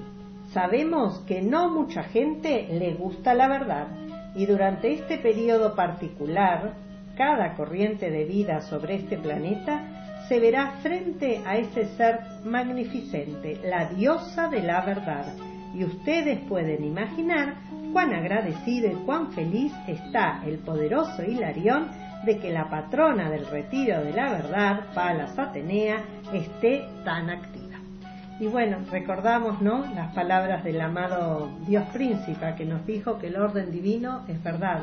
sabemos 0.54 1.18
que 1.26 1.42
no 1.42 1.68
mucha 1.68 2.02
gente 2.04 2.66
le 2.72 2.94
gusta 2.94 3.34
la 3.34 3.48
verdad 3.48 3.88
y 4.34 4.46
durante 4.46 4.94
este 4.94 5.18
periodo 5.18 5.74
particular, 5.74 6.76
cada 7.14 7.52
corriente 7.56 8.10
de 8.10 8.24
vida 8.24 8.62
sobre 8.62 8.94
este 8.94 9.18
planeta 9.18 10.24
se 10.28 10.40
verá 10.40 10.78
frente 10.80 11.42
a 11.44 11.58
ese 11.58 11.94
ser 11.98 12.20
magnificente, 12.46 13.60
la 13.62 13.90
diosa 13.90 14.48
de 14.48 14.62
la 14.62 14.80
verdad. 14.80 15.26
Y 15.74 15.84
ustedes 15.84 16.38
pueden 16.48 16.84
imaginar 16.84 17.54
cuán 17.92 18.12
agradecido 18.12 18.90
y 18.90 18.94
cuán 19.04 19.32
feliz 19.32 19.72
está 19.86 20.42
el 20.46 20.58
poderoso 20.58 21.22
Hilarión 21.22 21.88
de 22.24 22.38
que 22.38 22.50
la 22.50 22.70
patrona 22.70 23.30
del 23.30 23.46
retiro 23.46 24.02
de 24.02 24.12
la 24.12 24.30
verdad, 24.30 24.80
Palas 24.94 25.38
Atenea, 25.38 26.02
esté 26.32 26.84
tan 27.04 27.28
activa. 27.28 27.78
Y 28.40 28.46
bueno, 28.46 28.78
recordamos 28.90 29.60
¿no? 29.62 29.84
las 29.94 30.12
palabras 30.14 30.64
del 30.64 30.80
amado 30.80 31.50
Dios 31.66 31.84
Príncipe 31.92 32.54
que 32.56 32.64
nos 32.64 32.84
dijo 32.86 33.18
que 33.18 33.28
el 33.28 33.36
orden 33.36 33.70
divino 33.70 34.22
es 34.28 34.42
verdad, 34.42 34.80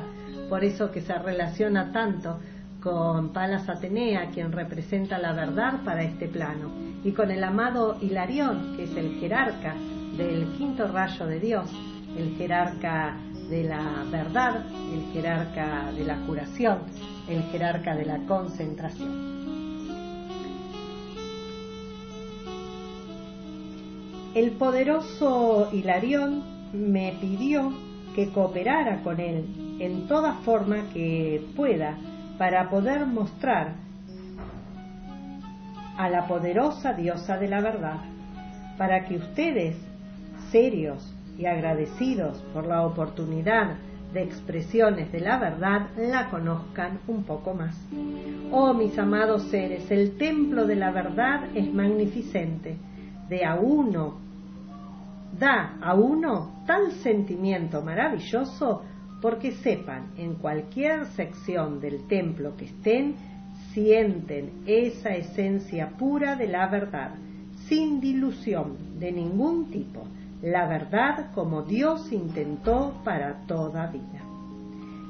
por 0.49 0.63
eso 0.63 0.91
que 0.91 1.01
se 1.01 1.13
relaciona 1.17 1.91
tanto 1.91 2.39
con 2.81 3.33
Palas 3.33 3.69
Atenea, 3.69 4.29
quien 4.33 4.51
representa 4.51 5.17
la 5.17 5.33
verdad 5.33 5.81
para 5.83 6.01
este 6.03 6.27
plano, 6.27 6.71
y 7.03 7.11
con 7.11 7.29
el 7.29 7.43
amado 7.43 7.97
Hilarión, 8.01 8.75
que 8.75 8.83
es 8.85 8.95
el 8.95 9.19
jerarca 9.19 9.75
del 10.17 10.47
quinto 10.57 10.87
rayo 10.87 11.25
de 11.25 11.39
Dios, 11.39 11.69
el 12.17 12.35
jerarca 12.37 13.17
de 13.49 13.63
la 13.63 14.03
verdad, 14.09 14.65
el 14.93 15.13
jerarca 15.13 15.91
de 15.91 16.05
la 16.05 16.15
curación, 16.25 16.79
el 17.27 17.43
jerarca 17.43 17.95
de 17.95 18.05
la 18.05 18.17
concentración. 18.25 19.31
El 24.33 24.51
poderoso 24.51 25.69
Hilarión 25.73 26.43
me 26.71 27.17
pidió 27.19 27.73
que 28.15 28.29
cooperara 28.29 29.03
con 29.03 29.19
él 29.19 29.77
en 29.79 30.07
toda 30.07 30.35
forma 30.45 30.89
que 30.93 31.45
pueda 31.55 31.97
para 32.37 32.69
poder 32.69 33.05
mostrar 33.05 33.73
a 35.97 36.09
la 36.09 36.27
poderosa 36.27 36.93
diosa 36.93 37.37
de 37.37 37.47
la 37.47 37.61
verdad, 37.61 37.97
para 38.77 39.05
que 39.05 39.17
ustedes, 39.17 39.75
serios, 40.51 41.15
y 41.37 41.45
agradecidos 41.45 42.37
por 42.53 42.67
la 42.67 42.85
oportunidad 42.85 43.77
de 44.13 44.23
expresiones 44.23 45.11
de 45.11 45.21
la 45.21 45.39
verdad, 45.39 45.87
la 45.97 46.29
conozcan 46.29 46.99
un 47.07 47.23
poco 47.23 47.53
más. 47.53 47.75
Oh 48.51 48.73
mis 48.73 48.97
amados 48.99 49.43
seres, 49.43 49.89
el 49.89 50.17
templo 50.17 50.67
de 50.67 50.75
la 50.75 50.91
verdad 50.91 51.45
es 51.55 51.73
magnificente. 51.73 52.77
De 53.29 53.45
a 53.45 53.55
uno, 53.55 54.19
da 55.39 55.77
a 55.81 55.95
uno 55.95 56.63
tal 56.67 56.91
sentimiento 56.91 57.81
maravilloso 57.81 58.83
porque 59.21 59.53
sepan, 59.53 60.11
en 60.17 60.35
cualquier 60.35 61.05
sección 61.15 61.79
del 61.79 62.07
templo 62.07 62.57
que 62.57 62.65
estén, 62.65 63.15
sienten 63.73 64.63
esa 64.65 65.11
esencia 65.11 65.89
pura 65.97 66.35
de 66.35 66.47
la 66.47 66.67
verdad, 66.67 67.11
sin 67.67 68.01
dilución 68.01 68.99
de 68.99 69.11
ningún 69.13 69.71
tipo 69.71 70.05
la 70.41 70.67
verdad 70.67 71.31
como 71.33 71.61
Dios 71.61 72.11
intentó 72.11 72.93
para 73.03 73.45
toda 73.45 73.87
vida. 73.87 74.21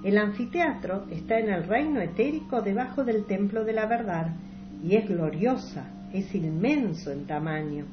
El 0.03 0.17
anfiteatro 0.17 1.05
está 1.09 1.39
en 1.39 1.49
el 1.49 1.63
reino 1.63 2.01
etérico 2.01 2.61
debajo 2.61 3.03
del 3.03 3.25
templo 3.25 3.63
de 3.63 3.73
la 3.73 3.85
verdad 3.85 4.27
y 4.83 4.95
es 4.95 5.07
gloriosa, 5.07 5.85
es 6.11 6.33
inmenso 6.33 7.11
en 7.11 7.27
tamaño, 7.27 7.85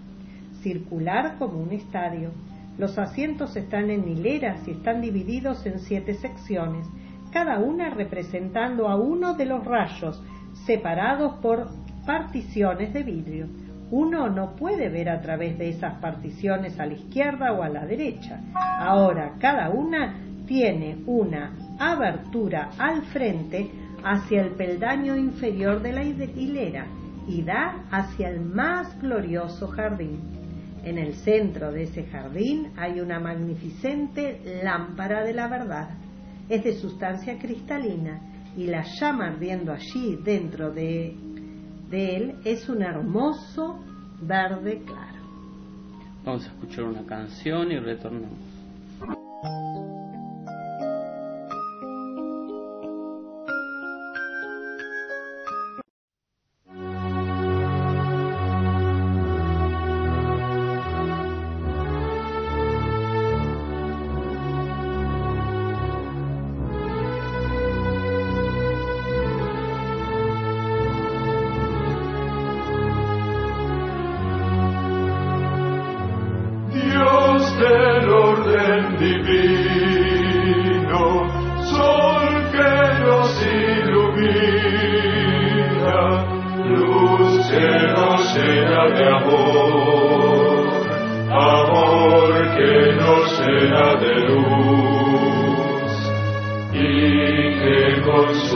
circular 0.62 1.37
como 1.38 1.61
un 1.61 1.72
estadio. 1.72 2.31
Los 2.79 2.98
asientos 2.98 3.55
están 3.57 3.90
en 3.90 4.09
hileras 4.09 4.66
y 4.66 4.72
están 4.72 5.01
divididos 5.01 5.64
en 5.66 5.81
siete 5.81 6.14
secciones, 6.14 6.87
cada 7.31 7.59
una 7.59 7.90
representando 7.90 8.88
a 8.88 8.96
uno 8.96 9.35
de 9.35 9.44
los 9.44 9.64
rayos, 9.64 10.22
separados 10.64 11.35
por 11.42 11.68
particiones 12.07 12.92
de 12.94 13.03
vidrio. 13.03 13.46
Uno 13.90 14.29
no 14.29 14.55
puede 14.55 14.90
ver 14.90 15.09
a 15.09 15.20
través 15.20 15.57
de 15.59 15.70
esas 15.70 15.98
particiones 16.01 16.79
a 16.79 16.87
la 16.87 16.94
izquierda 16.94 17.53
o 17.53 17.62
a 17.62 17.68
la 17.68 17.87
derecha. 17.87 18.40
Ahora, 18.55 19.35
cada 19.38 19.70
una 19.70 20.14
tiene 20.46 20.98
una 21.07 21.53
abertura 21.79 22.70
al 22.79 23.03
frente 23.07 23.70
hacia 24.05 24.42
el 24.42 24.51
peldaño 24.53 25.16
inferior 25.16 25.81
de 25.83 25.92
la 25.92 26.03
hilera 26.03 26.87
y 27.27 27.42
da 27.42 27.85
hacia 27.90 28.31
el 28.31 28.40
más 28.40 28.98
glorioso 29.01 29.68
jardín. 29.68 30.20
En 30.85 30.98
el 30.98 31.14
centro 31.14 31.72
de 31.72 31.83
ese 31.85 32.05
jardín 32.05 32.72
hay 32.77 33.01
una 33.01 33.20
magnificente 33.20 34.40
lámpara 34.62 35.22
de 35.24 35.35
la 35.35 35.48
verdad. 35.48 35.90
Es 36.48 36.64
de 36.64 36.72
sustancia 36.74 37.38
cristalina 37.38 38.20
y 38.57 38.66
la 38.66 38.85
llama 38.98 39.27
ardiendo 39.27 39.72
allí 39.72 40.16
dentro 40.24 40.70
de, 40.70 41.14
de 41.90 42.16
él 42.16 42.35
es 42.44 42.68
un 42.68 42.83
hermoso 42.83 43.79
verde 44.20 44.83
claro. 44.85 45.18
Vamos 46.24 46.44
a 46.44 46.48
escuchar 46.48 46.85
una 46.85 47.07
canción 47.07 47.72
y 47.72 47.79
retornamos. 47.79 49.88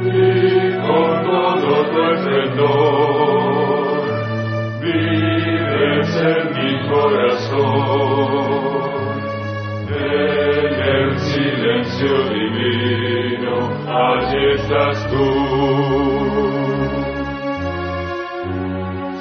y 0.00 0.08
con 0.80 1.08
todo 1.24 1.74
tu 1.90 1.98
esplendor 2.14 3.64
vives 4.80 6.10
en 6.16 6.44
mi 6.54 6.70
corazón. 6.88 8.54
En 9.86 10.72
el 10.82 11.18
silencio 11.18 12.14
divino, 12.30 13.54
allí 13.86 14.42
estás 14.54 14.96
tú. 15.10 15.26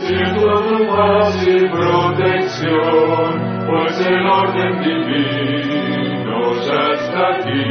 Siento 0.05 0.47
tu 0.63 0.77
paz 0.87 1.47
y 1.47 1.49
protección 1.67 2.42
pues 2.69 4.07
el 4.07 4.25
orden 4.25 4.83
divino 4.83 6.53
ya 6.65 6.93
está 6.93 7.35
aquí. 7.35 7.63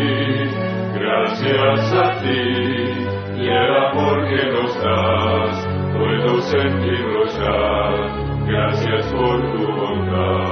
Gracias 0.94 1.92
a 1.92 2.20
ti 2.20 3.42
y 3.42 3.48
el 3.48 3.76
amor 3.76 4.28
que 4.28 4.46
nos 4.50 4.83
das, 4.83 5.68
puedo 5.96 6.40
sentirlo 6.42 7.24
ya. 7.26 8.33
Gracias 8.46 9.12
por 9.12 9.57
tu 9.57 9.72
bondad. 9.72 10.51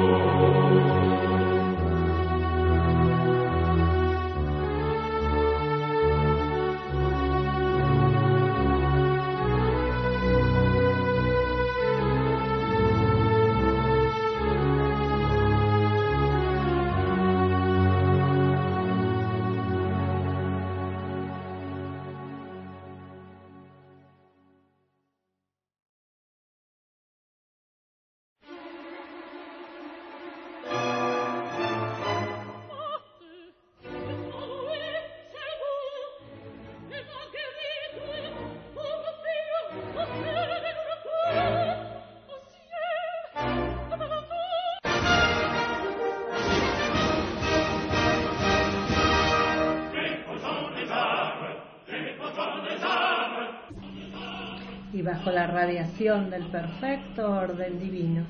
radiación 55.61 56.31
del 56.31 56.47
perfecto 56.47 57.29
orden 57.29 57.77
divino. 57.77 58.25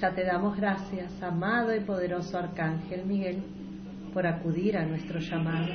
Ya 0.00 0.14
te 0.14 0.24
damos 0.24 0.56
gracias, 0.56 1.22
amado 1.22 1.76
y 1.76 1.80
poderoso 1.80 2.38
Arcángel 2.38 3.04
Miguel, 3.04 3.42
por 4.14 4.26
acudir 4.26 4.78
a 4.78 4.86
nuestro 4.86 5.20
llamado. 5.20 5.66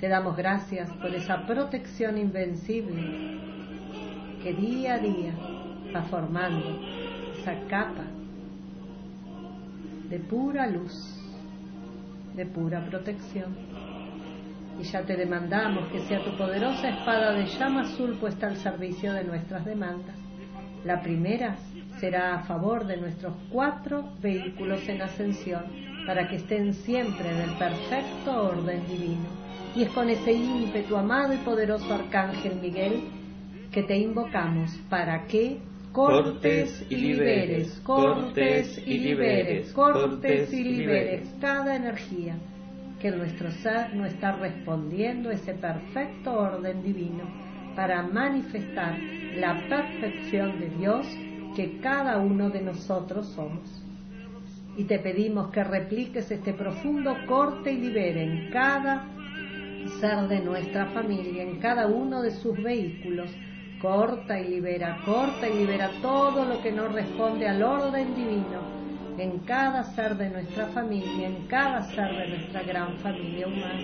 Te 0.00 0.08
damos 0.08 0.34
gracias 0.34 0.90
por 0.92 1.14
esa 1.14 1.46
protección 1.46 2.16
invencible 2.16 3.38
que 4.42 4.54
día 4.54 4.94
a 4.94 4.98
día 4.98 5.34
va 5.94 6.02
formando 6.04 6.80
esa 7.38 7.54
capa 7.68 8.06
de 10.08 10.18
pura 10.20 10.66
luz, 10.68 11.20
de 12.34 12.46
pura 12.46 12.82
protección. 12.86 13.71
Y 14.80 14.84
ya 14.84 15.02
te 15.02 15.16
demandamos 15.16 15.88
que 15.90 16.00
sea 16.00 16.24
tu 16.24 16.36
poderosa 16.36 16.88
espada 16.88 17.32
de 17.32 17.46
llama 17.46 17.82
azul 17.82 18.16
puesta 18.18 18.46
al 18.48 18.56
servicio 18.56 19.12
de 19.12 19.24
nuestras 19.24 19.64
demandas. 19.64 20.16
La 20.84 21.00
primera 21.00 21.56
será 22.00 22.34
a 22.34 22.42
favor 22.44 22.86
de 22.86 22.96
nuestros 22.96 23.34
cuatro 23.50 24.12
vehículos 24.20 24.88
en 24.88 25.02
ascensión, 25.02 25.62
para 26.06 26.26
que 26.28 26.36
estén 26.36 26.74
siempre 26.74 27.30
en 27.30 27.50
el 27.50 27.56
perfecto 27.56 28.48
orden 28.48 28.84
divino. 28.88 29.28
Y 29.76 29.82
es 29.84 29.90
con 29.90 30.10
ese 30.10 30.32
ímpetu, 30.32 30.96
amado 30.96 31.32
y 31.32 31.38
poderoso 31.38 31.94
Arcángel 31.94 32.56
Miguel, 32.60 33.04
que 33.70 33.84
te 33.84 33.96
invocamos 33.96 34.70
para 34.90 35.26
que 35.26 35.60
cortes 35.92 36.84
y 36.90 36.96
liberes, 36.96 37.80
cortes 37.84 38.82
y 38.84 38.98
liberes, 38.98 39.72
cortes 39.72 40.52
y 40.52 40.64
liberes 40.64 41.28
cada 41.40 41.76
energía 41.76 42.36
que 43.02 43.10
nuestro 43.10 43.50
ser 43.50 43.94
no 43.96 44.06
está 44.06 44.30
respondiendo 44.30 45.32
ese 45.32 45.54
perfecto 45.54 46.34
orden 46.34 46.84
divino 46.84 47.24
para 47.74 48.00
manifestar 48.00 48.96
la 49.34 49.60
perfección 49.68 50.60
de 50.60 50.68
Dios 50.68 51.06
que 51.56 51.80
cada 51.80 52.18
uno 52.18 52.48
de 52.48 52.62
nosotros 52.62 53.26
somos. 53.26 53.84
Y 54.76 54.84
te 54.84 55.00
pedimos 55.00 55.50
que 55.50 55.64
repliques 55.64 56.30
este 56.30 56.54
profundo 56.54 57.16
corte 57.26 57.72
y 57.72 57.78
libere 57.78 58.22
en 58.22 58.50
cada 58.52 59.08
ser 60.00 60.28
de 60.28 60.38
nuestra 60.40 60.86
familia, 60.86 61.42
en 61.42 61.58
cada 61.58 61.88
uno 61.88 62.22
de 62.22 62.30
sus 62.30 62.56
vehículos. 62.62 63.30
Corta 63.80 64.38
y 64.38 64.48
libera, 64.48 65.00
corta 65.04 65.48
y 65.48 65.58
libera 65.58 65.90
todo 66.00 66.44
lo 66.44 66.62
que 66.62 66.70
no 66.70 66.86
responde 66.86 67.48
al 67.48 67.64
orden 67.64 68.14
divino 68.14 68.81
en 69.18 69.38
cada 69.40 69.82
ser 69.84 70.16
de 70.16 70.30
nuestra 70.30 70.66
familia, 70.68 71.28
en 71.28 71.46
cada 71.46 71.82
ser 71.82 72.16
de 72.16 72.28
nuestra 72.28 72.62
gran 72.62 72.96
familia 72.98 73.46
humana. 73.46 73.82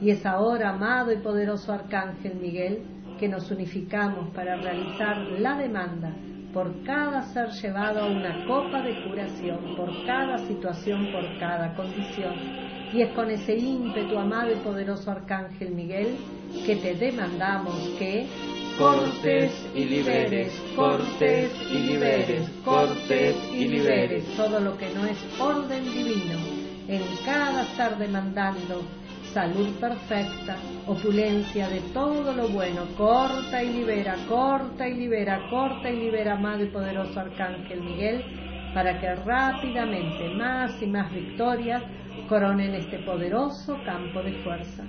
Y 0.00 0.10
es 0.10 0.24
ahora, 0.24 0.70
amado 0.70 1.12
y 1.12 1.18
poderoso 1.18 1.72
Arcángel 1.72 2.36
Miguel, 2.36 2.82
que 3.18 3.28
nos 3.28 3.50
unificamos 3.50 4.30
para 4.30 4.56
realizar 4.56 5.18
la 5.38 5.58
demanda 5.58 6.14
por 6.52 6.82
cada 6.82 7.22
ser 7.22 7.50
llevado 7.50 8.00
a 8.00 8.10
una 8.10 8.46
copa 8.46 8.82
de 8.82 9.02
curación, 9.04 9.76
por 9.76 9.90
cada 10.06 10.38
situación, 10.38 11.08
por 11.12 11.38
cada 11.38 11.74
condición. 11.74 12.34
Y 12.92 13.02
es 13.02 13.12
con 13.12 13.30
ese 13.30 13.56
ímpetu, 13.56 14.18
amado 14.18 14.52
y 14.52 14.56
poderoso 14.56 15.10
Arcángel 15.10 15.74
Miguel, 15.74 16.16
que 16.64 16.76
te 16.76 16.94
demandamos 16.94 17.74
que 17.98 18.26
cortes 18.78 19.52
y 19.74 19.84
liberes, 19.86 20.52
cortes 20.76 21.50
y 21.68 21.78
liberes, 21.78 22.48
cortes 22.64 23.34
y 23.52 23.66
liberes 23.66 24.24
todo 24.36 24.60
lo 24.60 24.78
que 24.78 24.88
no 24.94 25.04
es 25.04 25.18
orden 25.40 25.84
divino 25.84 26.38
en 26.86 27.02
cada 27.24 27.64
ser 27.76 27.98
demandando 27.98 28.82
salud 29.32 29.68
perfecta, 29.80 30.56
opulencia 30.86 31.68
de 31.68 31.80
todo 31.92 32.32
lo 32.32 32.48
bueno, 32.48 32.86
corta 32.96 33.62
y 33.64 33.72
libera, 33.72 34.16
corta 34.28 34.88
y 34.88 34.94
libera, 34.94 35.40
corta 35.50 35.90
y 35.90 35.96
libera, 35.96 36.34
amado 36.34 36.62
y 36.62 36.68
poderoso 36.68 37.18
Arcángel 37.18 37.82
Miguel, 37.82 38.24
para 38.74 39.00
que 39.00 39.12
rápidamente 39.16 40.30
más 40.36 40.80
y 40.80 40.86
más 40.86 41.12
victorias 41.12 41.82
coronen 42.28 42.74
este 42.74 43.00
poderoso 43.00 43.76
campo 43.84 44.22
de 44.22 44.32
fuerza. 44.44 44.84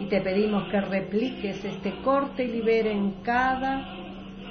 Y 0.00 0.06
te 0.06 0.20
pedimos 0.20 0.70
que 0.70 0.80
repliques 0.80 1.64
este 1.64 2.02
corte 2.02 2.44
y 2.44 2.48
libere 2.48 2.92
en 2.92 3.22
cada 3.22 3.84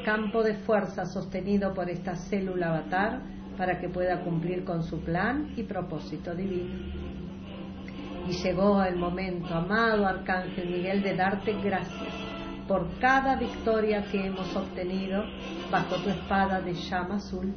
campo 0.03 0.43
de 0.43 0.55
fuerza 0.55 1.05
sostenido 1.05 1.74
por 1.74 1.89
esta 1.89 2.15
célula 2.15 2.70
avatar 2.70 3.22
para 3.57 3.80
que 3.80 3.89
pueda 3.89 4.22
cumplir 4.22 4.63
con 4.63 4.84
su 4.84 5.01
plan 5.01 5.53
y 5.55 5.63
propósito 5.63 6.34
divino. 6.34 6.76
Y 8.28 8.32
llegó 8.32 8.82
el 8.84 8.95
momento, 8.95 9.53
amado 9.53 10.07
Arcángel 10.07 10.70
Miguel, 10.70 11.03
de 11.03 11.15
darte 11.15 11.53
gracias 11.61 12.13
por 12.68 12.97
cada 12.99 13.36
victoria 13.36 14.05
que 14.09 14.26
hemos 14.26 14.55
obtenido 14.55 15.24
bajo 15.70 15.95
tu 15.97 16.09
espada 16.09 16.61
de 16.61 16.74
llama 16.74 17.15
azul 17.15 17.53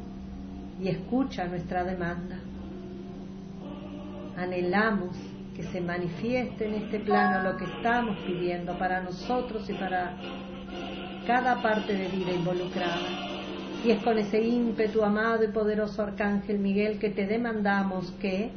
y 0.81 0.89
escucha 0.89 1.47
nuestra 1.47 1.85
demanda. 1.85 2.39
Anhelamos 4.37 5.17
que 5.57 5.63
se 5.63 5.81
manifieste 5.81 6.67
en 6.67 6.75
este 6.75 7.01
plano 7.01 7.51
lo 7.51 7.57
que 7.57 7.65
estamos 7.65 8.19
pidiendo 8.27 8.79
para 8.79 9.01
nosotros 9.01 9.69
y 9.71 9.73
para 9.73 10.15
cada 11.27 11.63
parte 11.63 11.95
de 11.95 12.09
vida 12.09 12.33
involucrada. 12.33 13.09
Y 13.83 13.91
es 13.91 14.03
con 14.03 14.19
ese 14.19 14.43
ímpetu, 14.43 15.03
amado 15.03 15.45
y 15.45 15.49
poderoso 15.49 16.03
Arcángel 16.03 16.59
Miguel, 16.59 16.99
que 16.99 17.11
te 17.11 17.27
demandamos 17.27 18.13
que 18.21 18.51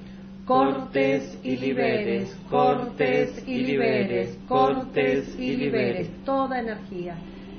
cortes 0.45 1.39
y 1.43 1.56
liberes, 1.56 2.36
cortes 2.50 3.47
y 3.47 3.60
liberes, 3.60 4.38
cortes 4.47 5.39
y 5.39 5.56
liberes 5.56 6.10
toda 6.26 6.60
energía 6.60 7.16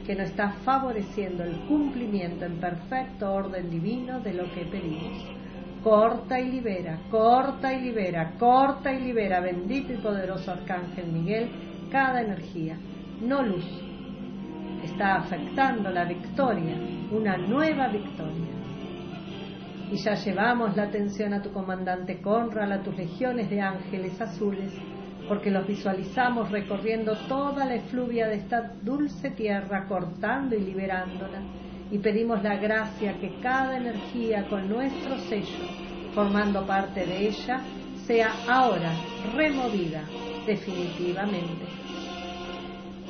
que 0.06 0.16
no 0.16 0.24
está 0.24 0.50
favoreciendo 0.64 1.44
el 1.44 1.56
cumplimiento 1.68 2.44
en 2.44 2.56
perfecto 2.56 3.32
orden 3.32 3.70
divino 3.70 4.20
de 4.20 4.34
lo 4.34 4.52
que 4.52 4.64
pedimos. 4.64 5.39
Corta 5.82 6.38
y 6.38 6.50
libera, 6.50 6.98
corta 7.10 7.72
y 7.72 7.80
libera, 7.80 8.34
corta 8.38 8.92
y 8.92 9.00
libera, 9.00 9.40
bendito 9.40 9.94
y 9.94 9.96
poderoso 9.96 10.52
Arcángel 10.52 11.06
Miguel, 11.10 11.48
cada 11.90 12.20
energía, 12.20 12.76
no 13.22 13.42
luz, 13.42 13.64
está 14.84 15.16
afectando 15.16 15.90
la 15.90 16.04
victoria, 16.04 16.76
una 17.10 17.38
nueva 17.38 17.88
victoria. 17.88 18.50
Y 19.90 19.96
ya 19.96 20.14
llevamos 20.14 20.76
la 20.76 20.84
atención 20.84 21.32
a 21.32 21.42
tu 21.42 21.50
comandante 21.50 22.20
Conrad, 22.20 22.72
a 22.72 22.82
tus 22.82 22.94
legiones 22.96 23.48
de 23.48 23.62
ángeles 23.62 24.20
azules, 24.20 24.72
porque 25.28 25.50
los 25.50 25.66
visualizamos 25.66 26.50
recorriendo 26.50 27.16
toda 27.26 27.64
la 27.64 27.76
efluvia 27.76 28.28
de 28.28 28.36
esta 28.36 28.74
dulce 28.82 29.30
tierra, 29.30 29.86
cortando 29.86 30.54
y 30.54 30.60
liberándola, 30.60 31.40
y 31.90 31.98
pedimos 31.98 32.42
la 32.42 32.56
gracia 32.56 33.18
que 33.18 33.40
cada 33.40 33.76
energía 33.76 34.46
con 34.48 34.68
nuestro 34.68 35.18
sello, 35.28 35.66
formando 36.14 36.64
parte 36.64 37.04
de 37.04 37.28
ella, 37.28 37.60
sea 38.06 38.32
ahora 38.48 38.92
removida 39.34 40.02
definitivamente. 40.46 41.66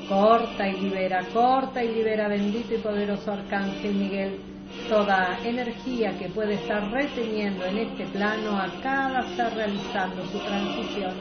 Corta 0.08 0.68
y 0.68 0.80
libera, 0.80 1.24
corta 1.32 1.84
y 1.84 1.94
libera, 1.94 2.26
bendito 2.28 2.74
y 2.74 2.78
poderoso 2.78 3.32
Arcángel 3.32 3.94
Miguel, 3.94 4.40
toda 4.88 5.38
energía 5.44 6.18
que 6.18 6.28
puede 6.28 6.54
estar 6.54 6.90
reteniendo 6.90 7.64
en 7.66 7.78
este 7.78 8.06
plano 8.06 8.58
a 8.58 8.68
cada 8.82 9.22
ser 9.36 9.54
realizando 9.54 10.26
su 10.26 10.38
transición. 10.38 11.14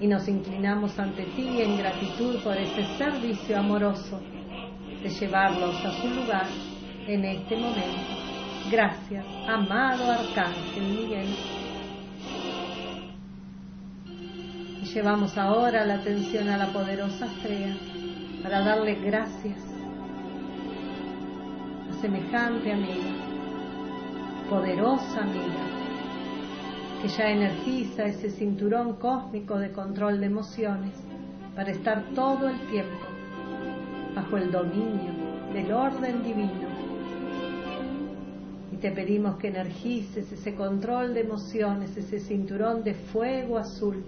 Y 0.00 0.06
nos 0.06 0.28
inclinamos 0.28 0.98
ante 0.98 1.24
ti 1.24 1.60
en 1.60 1.78
gratitud 1.78 2.36
por 2.42 2.56
ese 2.56 2.84
servicio 2.96 3.58
amoroso 3.58 4.20
de 5.02 5.08
llevarlos 5.08 5.74
a 5.84 5.92
su 6.00 6.08
lugar 6.08 6.46
en 7.06 7.24
este 7.24 7.56
momento. 7.56 8.26
Gracias, 8.70 9.24
amado 9.48 10.10
Arcángel 10.10 10.82
Miguel. 10.82 11.34
Y 14.82 14.84
llevamos 14.86 15.38
ahora 15.38 15.84
la 15.84 15.94
atención 15.94 16.48
a 16.48 16.56
la 16.56 16.72
poderosa 16.72 17.26
estrella 17.26 17.76
para 18.42 18.60
darle 18.60 18.94
gracias 18.96 19.58
semejante 22.00 22.72
amiga, 22.72 23.14
poderosa 24.50 25.22
amiga, 25.22 25.64
que 27.00 27.08
ya 27.08 27.30
energiza 27.30 28.04
ese 28.04 28.30
cinturón 28.30 28.96
cósmico 28.96 29.58
de 29.58 29.72
control 29.72 30.20
de 30.20 30.26
emociones 30.26 30.92
para 31.54 31.70
estar 31.70 32.04
todo 32.14 32.48
el 32.48 32.60
tiempo 32.68 33.06
bajo 34.14 34.36
el 34.36 34.52
dominio 34.52 35.12
del 35.52 35.72
orden 35.72 36.22
divino. 36.22 36.75
Y 38.76 38.78
te 38.78 38.90
pedimos 38.90 39.36
que 39.36 39.48
energices 39.48 40.30
ese 40.30 40.54
control 40.54 41.14
de 41.14 41.20
emociones, 41.20 41.96
ese 41.96 42.20
cinturón 42.20 42.84
de 42.84 42.92
fuego 42.92 43.56
azul 43.56 44.04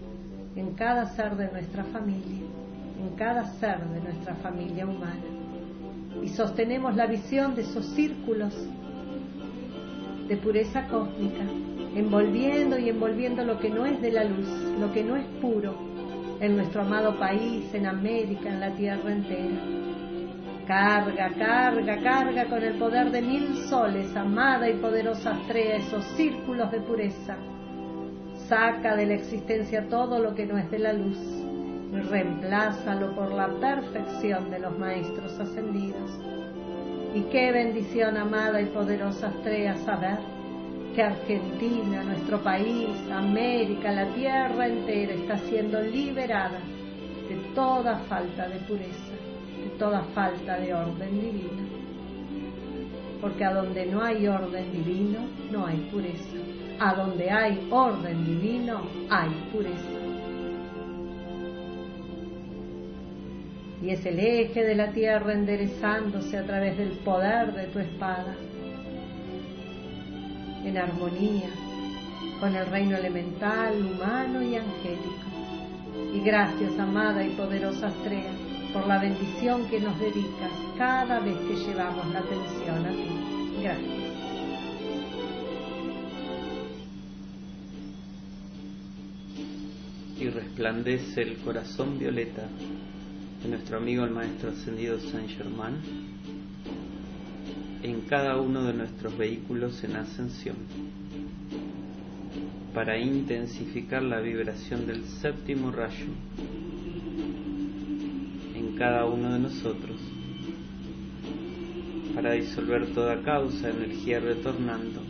en 0.56 0.74
cada 0.74 1.06
ser 1.16 1.36
de 1.36 1.50
nuestra 1.50 1.84
familia, 1.84 2.44
en 3.00 3.16
cada 3.16 3.46
ser 3.58 3.80
de 3.88 4.00
nuestra 4.00 4.34
familia 4.34 4.84
humana 4.84 5.38
y 6.22 6.28
sostenemos 6.28 6.96
la 6.96 7.06
visión 7.06 7.54
de 7.54 7.62
esos 7.62 7.86
círculos 7.94 8.52
de 10.26 10.36
pureza 10.36 10.86
cósmica, 10.88 11.44
envolviendo 11.94 12.78
y 12.78 12.88
envolviendo 12.90 13.44
lo 13.44 13.58
que 13.58 13.70
no 13.70 13.86
es 13.86 14.00
de 14.02 14.12
la 14.12 14.24
luz, 14.24 14.48
lo 14.78 14.92
que 14.92 15.02
no 15.02 15.16
es 15.16 15.24
puro, 15.40 15.74
en 16.40 16.56
nuestro 16.56 16.82
amado 16.82 17.18
país, 17.18 17.64
en 17.72 17.86
América, 17.86 18.48
en 18.50 18.60
la 18.60 18.70
tierra 18.72 19.12
entera. 19.12 19.87
Carga, 20.68 21.30
carga, 21.30 21.96
carga 22.02 22.44
con 22.44 22.62
el 22.62 22.74
poder 22.74 23.10
de 23.10 23.22
mil 23.22 23.56
soles, 23.70 24.14
amada 24.14 24.68
y 24.68 24.74
poderosa 24.74 25.32
estrella, 25.40 25.76
esos 25.76 26.04
círculos 26.14 26.70
de 26.70 26.80
pureza. 26.82 27.36
Saca 28.48 28.94
de 28.94 29.06
la 29.06 29.14
existencia 29.14 29.88
todo 29.88 30.18
lo 30.18 30.34
que 30.34 30.44
no 30.44 30.58
es 30.58 30.70
de 30.70 30.78
la 30.78 30.92
luz 30.92 31.16
y 31.90 31.96
reemplázalo 31.96 33.14
por 33.14 33.32
la 33.32 33.48
perfección 33.58 34.50
de 34.50 34.58
los 34.58 34.78
maestros 34.78 35.40
ascendidos. 35.40 36.20
Y 37.14 37.22
qué 37.32 37.50
bendición 37.50 38.18
amada 38.18 38.60
y 38.60 38.66
poderosa 38.66 39.28
estrella 39.28 39.74
saber 39.86 40.18
que 40.94 41.02
Argentina, 41.02 42.02
nuestro 42.02 42.42
país, 42.42 42.90
América, 43.10 43.90
la 43.90 44.12
tierra 44.12 44.66
entera 44.66 45.14
está 45.14 45.38
siendo 45.38 45.80
liberada 45.80 46.60
de 47.26 47.36
toda 47.54 47.96
falta 48.00 48.46
de 48.48 48.58
pureza, 48.66 49.07
toda 49.78 50.02
falta 50.14 50.58
de 50.58 50.74
orden 50.74 51.20
divino. 51.20 51.62
Porque 53.20 53.44
a 53.44 53.54
donde 53.54 53.86
no 53.86 54.02
hay 54.02 54.26
orden 54.26 54.72
divino, 54.72 55.20
no 55.50 55.66
hay 55.66 55.76
pureza. 55.90 56.36
A 56.80 56.94
donde 56.94 57.30
hay 57.30 57.66
orden 57.70 58.24
divino, 58.24 58.82
hay 59.10 59.30
pureza. 59.52 59.98
Y 63.82 63.90
es 63.90 64.04
el 64.04 64.18
eje 64.18 64.64
de 64.64 64.74
la 64.74 64.90
tierra 64.92 65.32
enderezándose 65.32 66.36
a 66.36 66.44
través 66.44 66.76
del 66.76 66.90
poder 66.98 67.54
de 67.54 67.66
tu 67.68 67.78
espada, 67.78 68.34
en 70.64 70.76
armonía 70.76 71.48
con 72.40 72.54
el 72.54 72.66
reino 72.66 72.96
elemental, 72.96 73.74
humano 73.80 74.42
y 74.42 74.56
angélico. 74.56 75.28
Y 76.14 76.20
gracias, 76.20 76.78
amada 76.78 77.24
y 77.24 77.30
poderosa 77.30 77.88
estrella, 77.88 78.32
por 78.72 78.86
la 78.86 78.98
bendición 78.98 79.68
que 79.68 79.80
nos 79.80 79.98
dedicas 79.98 80.52
cada 80.76 81.20
vez 81.20 81.36
que 81.36 81.56
llevamos 81.56 82.06
la 82.12 82.20
atención 82.20 82.86
a 82.86 82.90
ti. 82.90 83.62
Gracias. 83.62 84.08
Y 90.20 90.28
resplandece 90.28 91.22
el 91.22 91.36
corazón 91.38 91.98
violeta 91.98 92.42
de 93.42 93.48
nuestro 93.48 93.78
amigo 93.78 94.04
el 94.04 94.10
Maestro 94.10 94.50
Ascendido 94.50 94.98
Saint 94.98 95.30
Germain 95.30 95.76
en 97.82 98.00
cada 98.02 98.36
uno 98.40 98.64
de 98.64 98.74
nuestros 98.74 99.16
vehículos 99.16 99.82
en 99.84 99.96
ascensión 99.96 100.56
para 102.74 102.98
intensificar 102.98 104.02
la 104.02 104.20
vibración 104.20 104.86
del 104.86 105.04
séptimo 105.04 105.70
rayo 105.70 106.06
cada 108.78 109.06
uno 109.06 109.32
de 109.32 109.40
nosotros, 109.40 110.00
para 112.14 112.32
disolver 112.32 112.94
toda 112.94 113.20
causa, 113.22 113.70
energía 113.70 114.20
retornando, 114.20 115.02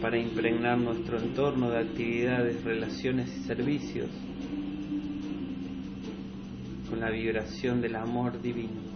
para 0.00 0.18
impregnar 0.18 0.78
nuestro 0.78 1.18
entorno 1.18 1.70
de 1.70 1.78
actividades, 1.78 2.62
relaciones 2.62 3.28
y 3.36 3.42
servicios 3.42 4.08
con 6.88 7.00
la 7.00 7.10
vibración 7.10 7.80
del 7.80 7.96
amor 7.96 8.40
divino. 8.40 8.91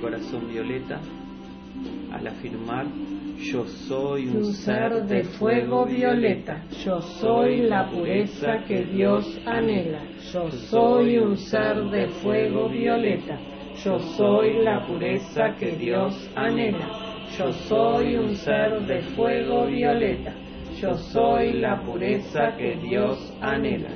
Corazón 0.00 0.48
violeta 0.48 1.00
al 2.12 2.26
afirmar 2.26 2.86
yo 3.40 3.64
soy 3.64 4.26
un, 4.26 4.52
ser 4.52 5.04
de 5.04 5.22
fuego 5.22 5.86
violeta, 5.86 6.64
yo 6.84 7.00
soy 7.00 7.62
la 7.62 7.88
pureza 7.88 8.64
que 8.66 8.84
Dios 8.84 9.24
anhela, 9.46 10.02
yo 10.32 10.50
soy 10.50 11.18
un 11.18 11.36
ser 11.36 11.76
de 11.90 12.08
fuego 12.08 12.68
violeta, 12.68 13.38
yo 13.84 13.98
soy 14.16 14.64
la 14.64 14.84
pureza 14.84 15.54
que 15.58 15.70
Dios 15.76 16.28
anhela, 16.34 16.88
yo 17.38 17.52
soy 17.52 18.16
un 18.16 18.34
ser 18.34 18.84
de 18.86 19.02
fuego 19.14 19.66
violeta, 19.66 20.34
yo 20.80 20.94
soy 20.94 21.52
la 21.52 21.80
pureza 21.82 22.56
que 22.56 22.74
Dios 22.76 23.32
anhela, 23.40 23.90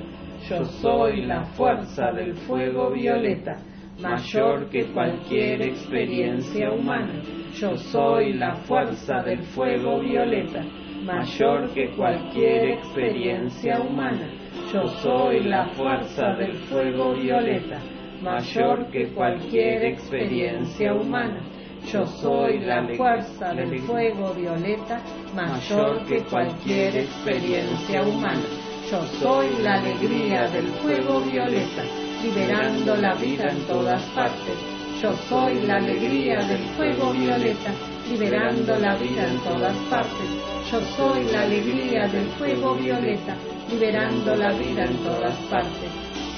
yo 0.48 0.64
soy 0.64 1.22
la 1.22 1.44
fuerza 1.56 2.12
del 2.12 2.34
fuego 2.34 2.90
violeta, 2.90 3.56
mayor 4.02 4.68
que 4.68 4.84
cualquier 4.86 5.62
experiencia 5.62 6.72
humana. 6.72 7.22
Yo 7.54 7.76
soy 7.76 8.32
la 8.32 8.56
fuerza 8.56 9.22
del 9.22 9.42
fuego 9.42 10.00
violeta, 10.00 10.64
mayor 11.04 11.72
que 11.72 11.90
cualquier 11.90 12.70
experiencia 12.78 13.80
humana. 13.80 14.28
Yo 14.72 14.88
soy 14.88 15.44
la 15.44 15.66
fuerza 15.74 16.34
del 16.34 16.54
fuego 16.64 17.14
violeta, 17.14 17.78
mayor 18.22 18.90
que 18.90 19.06
cualquier 19.08 19.84
experiencia 19.84 20.94
humana. 20.94 21.40
Yo 21.92 22.04
soy 22.06 22.58
la 22.60 22.84
fuerza 22.96 23.54
del 23.54 23.78
fuego 23.80 24.34
violeta, 24.34 25.00
mayor 25.34 26.04
que 26.06 26.18
cualquier 26.24 26.96
experiencia 26.96 28.02
humana. 28.02 28.42
Yo 28.90 29.00
soy 29.20 29.48
la 29.62 29.74
alegría 29.74 30.48
del 30.48 30.66
fuego 30.82 31.20
violeta 31.20 32.01
liberando 32.22 32.94
la 32.96 33.14
vida 33.14 33.48
en 33.50 33.66
todas 33.66 34.00
partes. 34.14 34.56
Yo 35.02 35.12
soy 35.28 35.60
la 35.66 35.76
alegría 35.76 36.38
del 36.44 36.62
fuego 36.76 37.12
violeta, 37.12 37.72
liberando 38.08 38.78
la 38.78 38.94
vida 38.94 39.26
en 39.26 39.38
todas 39.40 39.76
partes. 39.90 40.28
Yo 40.70 40.80
soy 40.96 41.24
la 41.32 41.42
alegría 41.42 42.06
del 42.06 42.26
fuego 42.38 42.74
violeta, 42.76 43.36
liberando 43.68 44.36
la 44.36 44.52
vida 44.52 44.84
en 44.84 44.96
todas 44.98 45.34
partes. 45.50 45.90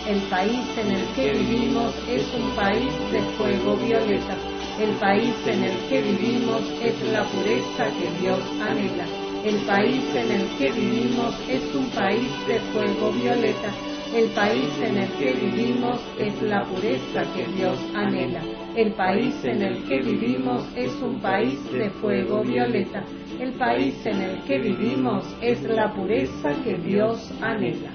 El 0.09 0.20
país 0.22 0.64
en 0.78 0.93
el 0.93 1.05
que 1.14 1.32
vivimos 1.32 1.95
es 2.09 2.24
un 2.32 2.51
país 2.57 2.93
de 3.12 3.20
fuego 3.37 3.76
violeta. 3.76 4.37
El 4.80 4.91
país 4.97 5.35
en 5.47 5.64
el 5.64 5.76
que 5.89 6.01
vivimos 6.01 6.62
es 6.82 6.95
la 7.12 7.24
pureza 7.24 7.87
que 7.99 8.11
Dios 8.22 8.41
anhela. 8.61 9.05
El 9.45 9.57
país 9.66 10.03
en 10.14 10.32
el 10.32 10.49
que 10.57 10.72
vivimos 10.72 11.35
es 11.49 11.62
un 11.74 11.91
país 11.91 12.30
de 12.49 12.59
fuego 12.72 13.12
violeta 13.12 13.70
el 14.14 14.30
país 14.30 14.70
en 14.80 14.96
el 14.96 15.08
que 15.18 15.32
vivimos 15.32 16.00
es 16.20 16.40
la 16.42 16.64
pureza 16.64 17.24
que 17.34 17.46
Dios 17.56 17.76
anhela. 17.96 18.40
El 18.76 18.92
país 18.92 19.34
en 19.44 19.60
el 19.60 19.82
que 19.88 20.02
vivimos 20.02 20.64
es 20.76 20.92
un 21.02 21.20
país 21.20 21.58
de 21.72 21.90
fuego 21.90 22.44
violeta. 22.44 23.02
El 23.40 23.52
país 23.54 23.94
en 24.06 24.22
el 24.22 24.40
que 24.44 24.58
vivimos 24.58 25.24
es 25.40 25.60
la 25.62 25.92
pureza 25.92 26.54
que 26.62 26.74
Dios 26.78 27.28
anhela. 27.40 27.90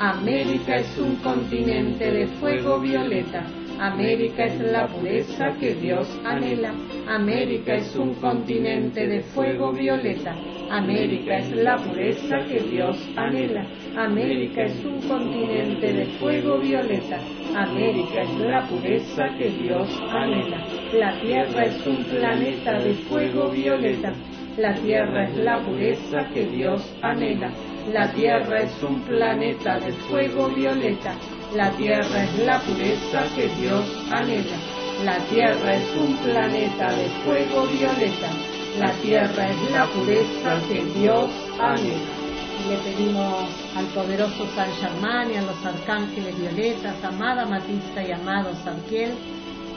América 0.00 0.78
es 0.78 0.98
un 0.98 1.14
continente 1.16 2.10
de 2.10 2.26
fuego 2.40 2.80
violeta. 2.80 3.44
América 3.78 4.44
es 4.44 4.60
la 4.60 4.86
pureza 4.86 5.52
que 5.58 5.74
Dios 5.74 6.08
anhela. 6.24 6.72
América 7.08 7.74
es 7.74 7.94
un 7.96 8.14
continente 8.14 9.06
de 9.06 9.20
fuego 9.20 9.72
violeta. 9.72 10.34
América 10.70 11.38
es 11.38 11.50
la 11.52 11.76
pureza 11.76 12.38
que 12.48 12.60
Dios 12.60 12.96
anhela. 13.16 13.66
América 13.96 14.62
es 14.62 14.84
un 14.84 15.00
continente 15.08 15.92
de 15.92 16.06
fuego 16.18 16.58
violeta. 16.58 17.18
América 17.54 18.22
es 18.22 18.38
la 18.40 18.66
pureza 18.68 19.24
que 19.36 19.50
Dios 19.50 19.88
anhela. 20.10 20.64
La 20.94 21.20
Tierra 21.20 21.64
es 21.64 21.86
un 21.86 22.04
planeta 22.04 22.78
de 22.78 22.94
fuego 22.94 23.50
violeta. 23.50 24.12
La 24.56 24.74
Tierra 24.74 25.24
es 25.24 25.36
la 25.36 25.58
pureza 25.64 26.28
que 26.32 26.46
Dios 26.46 26.82
anhela. 27.02 27.50
La 27.92 28.12
Tierra 28.12 28.60
es 28.60 28.82
un 28.82 29.00
planeta 29.02 29.78
de 29.80 29.92
fuego 29.92 30.48
violeta. 30.50 31.14
La 31.54 31.70
Tierra 31.76 32.24
es 32.24 32.38
la 32.46 32.60
pureza 32.60 33.24
que 33.34 33.48
Dios 33.60 33.84
anhela. 34.10 34.56
La 35.04 35.18
Tierra 35.26 35.74
es 35.74 35.96
un 35.96 36.16
planeta 36.18 36.92
de 36.92 37.08
fuego 37.24 37.66
violeta. 37.66 38.30
La 38.78 38.92
Tierra 39.02 39.50
es 39.50 39.70
la 39.70 39.86
pureza 39.86 40.58
que 40.68 40.84
Dios 40.98 41.30
anhela 41.60 42.22
le 42.68 42.76
pedimos 42.76 43.48
al 43.76 43.86
poderoso 43.86 44.46
San 44.54 44.70
Germán 44.74 45.30
y 45.32 45.36
a 45.36 45.42
los 45.42 45.64
arcángeles 45.64 46.38
violetas, 46.38 46.94
amada 47.02 47.44
Matista 47.44 48.02
y 48.02 48.12
amado 48.12 48.54
Sanquiel, 48.62 49.12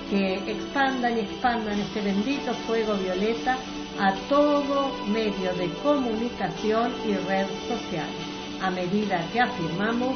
que 0.09 0.35
expandan 0.51 1.17
y 1.17 1.21
expandan 1.21 1.79
este 1.79 2.01
bendito 2.01 2.53
fuego 2.67 2.93
violeta 2.95 3.57
a 3.99 4.13
todo 4.29 4.91
medio 5.07 5.53
de 5.55 5.69
comunicación 5.81 6.93
y 7.07 7.13
red 7.27 7.47
social, 7.67 8.07
a 8.61 8.69
medida 8.69 9.25
que 9.33 9.41
afirmamos, 9.41 10.15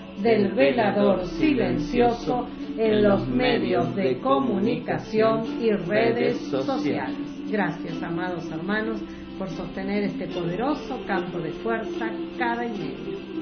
del 0.21 0.53
velador 0.53 1.25
silencioso 1.25 2.47
en 2.77 3.03
los 3.03 3.27
medios 3.27 3.95
de 3.95 4.19
comunicación 4.19 5.61
y 5.61 5.71
redes 5.71 6.37
sociales. 6.49 7.17
Gracias, 7.49 8.01
amados 8.01 8.49
hermanos, 8.51 9.01
por 9.37 9.49
sostener 9.49 10.03
este 10.03 10.27
poderoso 10.27 10.99
campo 11.07 11.39
de 11.39 11.51
fuerza 11.51 12.09
cada 12.37 12.65
y 12.65 12.69
medio. 12.69 13.40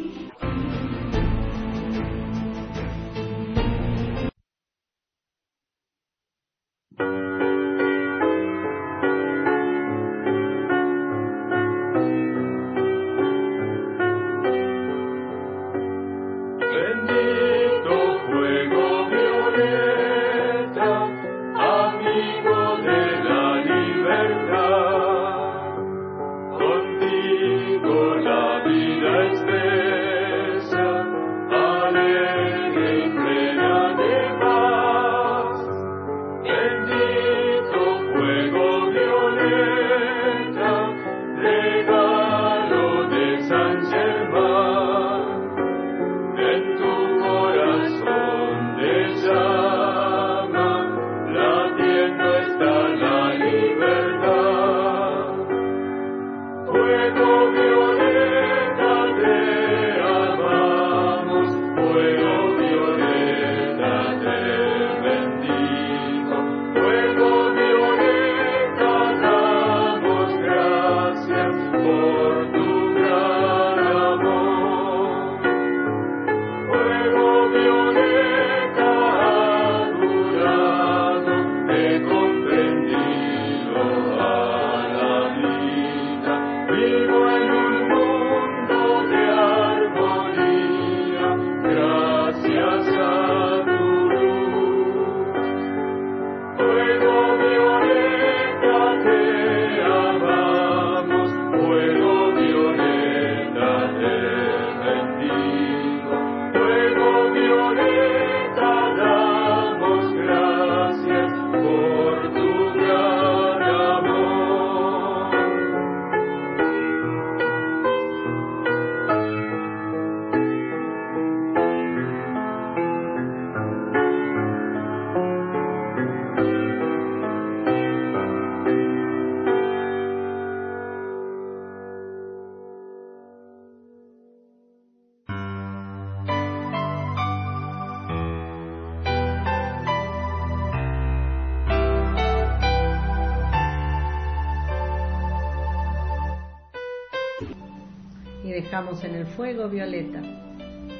Dejamos 148.80 149.04
en 149.04 149.16
el 149.16 149.26
fuego 149.26 149.68
violeta 149.68 150.22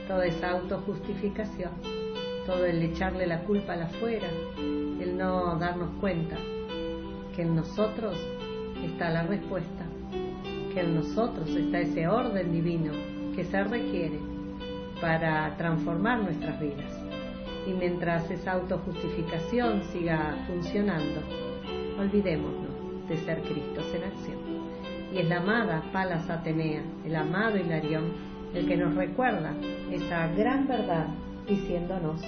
toda 0.06 0.26
esa 0.26 0.52
autojustificación, 0.52 1.72
todo 2.46 2.66
el 2.66 2.82
echarle 2.84 3.26
la 3.26 3.40
culpa 3.44 3.72
al 3.72 3.84
afuera, 3.84 4.28
el 4.58 5.18
no 5.18 5.56
darnos 5.58 5.90
cuenta 6.02 6.36
que 7.34 7.44
en 7.44 7.56
nosotros 7.56 8.18
está 8.84 9.12
la 9.12 9.24
respuesta, 9.24 9.86
que 10.74 10.82
en 10.82 10.96
nosotros 10.96 11.50
está 11.52 11.80
ese 11.80 12.06
orden 12.10 12.52
divino 12.52 12.92
que 13.34 13.46
se 13.46 13.64
requiere 13.64 14.20
para 15.00 15.56
transformar 15.56 16.20
nuestras 16.20 16.60
vidas. 16.60 16.92
Y 17.66 17.72
mientras 17.72 18.30
esa 18.30 18.54
autojustificación 18.54 19.84
siga 19.94 20.36
funcionando, 20.48 21.22
olvidémonos 21.98 23.08
de 23.08 23.16
ser 23.20 23.42
Cristos 23.44 23.86
en 23.94 24.04
acción 24.04 24.49
y 25.14 25.20
es 25.20 25.30
la 25.30 25.38
amada 25.38 25.84
Palas 25.92 26.30
Atenea, 26.30 26.84
el 27.06 27.16
amado 27.16 27.58
Hilarión, 27.58 28.14
el 28.54 28.68
que 28.68 28.78
nos 28.78 28.96
recuerda 28.96 29.54
esa 29.92 30.28
gran 30.28 30.68
verdad 30.68 31.08
diciéndonos, 31.48 32.22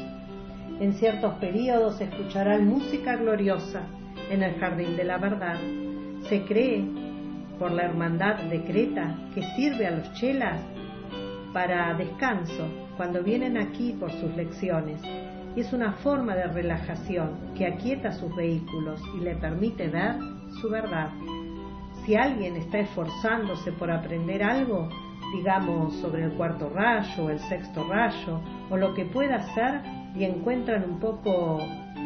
en 0.80 0.94
ciertos 0.94 1.36
periodos 1.36 2.02
escucharán 2.02 2.68
música 2.68 3.16
gloriosa 3.16 3.84
en 4.32 4.42
el 4.42 4.56
jardín 4.56 4.98
de 4.98 5.04
la 5.04 5.18
verdad. 5.18 5.58
Se 6.28 6.44
cree, 6.44 6.84
por 7.60 7.72
la 7.72 7.84
hermandad 7.84 8.38
de 8.38 8.64
Creta, 8.64 9.16
que 9.36 9.44
sirve 9.56 9.86
a 9.86 9.92
los 9.92 10.12
chelas 10.14 10.60
para 11.54 11.94
descanso 11.94 12.68
cuando 12.98 13.22
vienen 13.22 13.58
aquí 13.58 13.96
por 14.00 14.12
sus 14.12 14.36
lecciones. 14.36 15.00
Y 15.56 15.60
es 15.60 15.72
una 15.72 15.92
forma 15.92 16.36
de 16.36 16.48
relajación 16.48 17.54
que 17.56 17.68
aquieta 17.68 18.12
sus 18.14 18.36
vehículos 18.36 19.00
y 19.16 19.20
le 19.20 19.36
permite 19.36 19.88
ver 19.88 20.16
su 20.62 20.70
verdad 20.70 21.10
si 22.06 22.16
alguien 22.16 22.56
está 22.56 22.80
esforzándose 22.80 23.72
por 23.74 23.92
aprender 23.92 24.44
algo, 24.44 24.90
digamos 25.36 25.96
sobre 25.98 26.26
el 26.26 26.32
cuarto 26.34 26.70
rayo, 26.70 27.26
o 27.26 27.30
el 27.30 27.40
sexto 27.40 27.88
rayo, 27.88 28.42
o 28.70 28.78
lo 28.78 28.94
que 28.94 29.06
pueda 29.06 29.40
ser, 29.54 29.82
y 30.16 30.24
encuentran 30.24 30.84
un 30.84 31.00
poco 31.00 31.60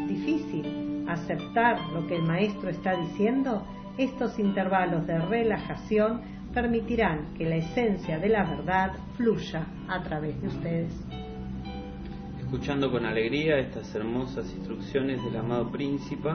difícil 0.06 1.04
aceptar 1.08 1.80
lo 1.92 2.06
que 2.06 2.16
el 2.16 2.22
maestro 2.22 2.68
está 2.70 2.96
diciendo, 2.96 3.66
estos 3.98 4.38
intervalos 4.38 5.06
de 5.06 5.18
relajación 5.18 6.20
permitirán 6.52 7.34
que 7.34 7.44
la 7.44 7.56
esencia 7.56 8.18
de 8.18 8.28
la 8.28 8.44
verdad 8.44 8.92
fluya 9.16 9.66
a 9.88 10.02
través 10.02 10.40
de 10.40 10.48
ustedes. 10.48 10.92
Escuchando 12.40 12.90
con 12.90 13.04
alegría 13.04 13.58
estas 13.58 13.92
hermosas 13.94 14.52
instrucciones 14.54 15.22
del 15.24 15.36
amado 15.36 15.70
príncipe, 15.70 16.30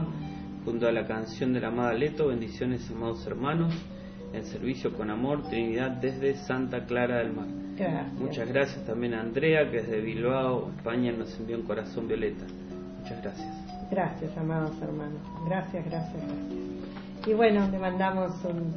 junto 0.65 0.87
a 0.87 0.91
la 0.91 1.07
canción 1.07 1.53
de 1.53 1.59
la 1.59 1.69
amada 1.69 1.93
Leto, 1.93 2.27
bendiciones 2.27 2.89
amados 2.91 3.25
hermanos, 3.25 3.73
en 4.33 4.43
servicio 4.45 4.93
con 4.93 5.09
amor, 5.09 5.43
Trinidad 5.49 5.91
desde 5.91 6.35
Santa 6.35 6.85
Clara 6.85 7.17
del 7.17 7.33
Mar. 7.33 7.47
Muchas 8.17 8.47
gracias 8.47 8.85
también 8.85 9.15
a 9.15 9.21
Andrea, 9.21 9.69
que 9.71 9.81
desde 9.81 10.01
Bilbao, 10.01 10.71
España, 10.77 11.11
nos 11.11 11.37
envió 11.39 11.57
un 11.57 11.63
corazón 11.63 12.07
violeta. 12.07 12.45
Muchas 12.99 13.21
gracias. 13.23 13.89
Gracias, 13.89 14.37
amados 14.37 14.79
hermanos. 14.81 15.19
Gracias, 15.47 15.83
gracias, 15.85 16.13
gracias. 16.13 17.27
Y 17.27 17.33
bueno, 17.33 17.67
le 17.69 17.79
mandamos 17.79 18.33
un, 18.45 18.75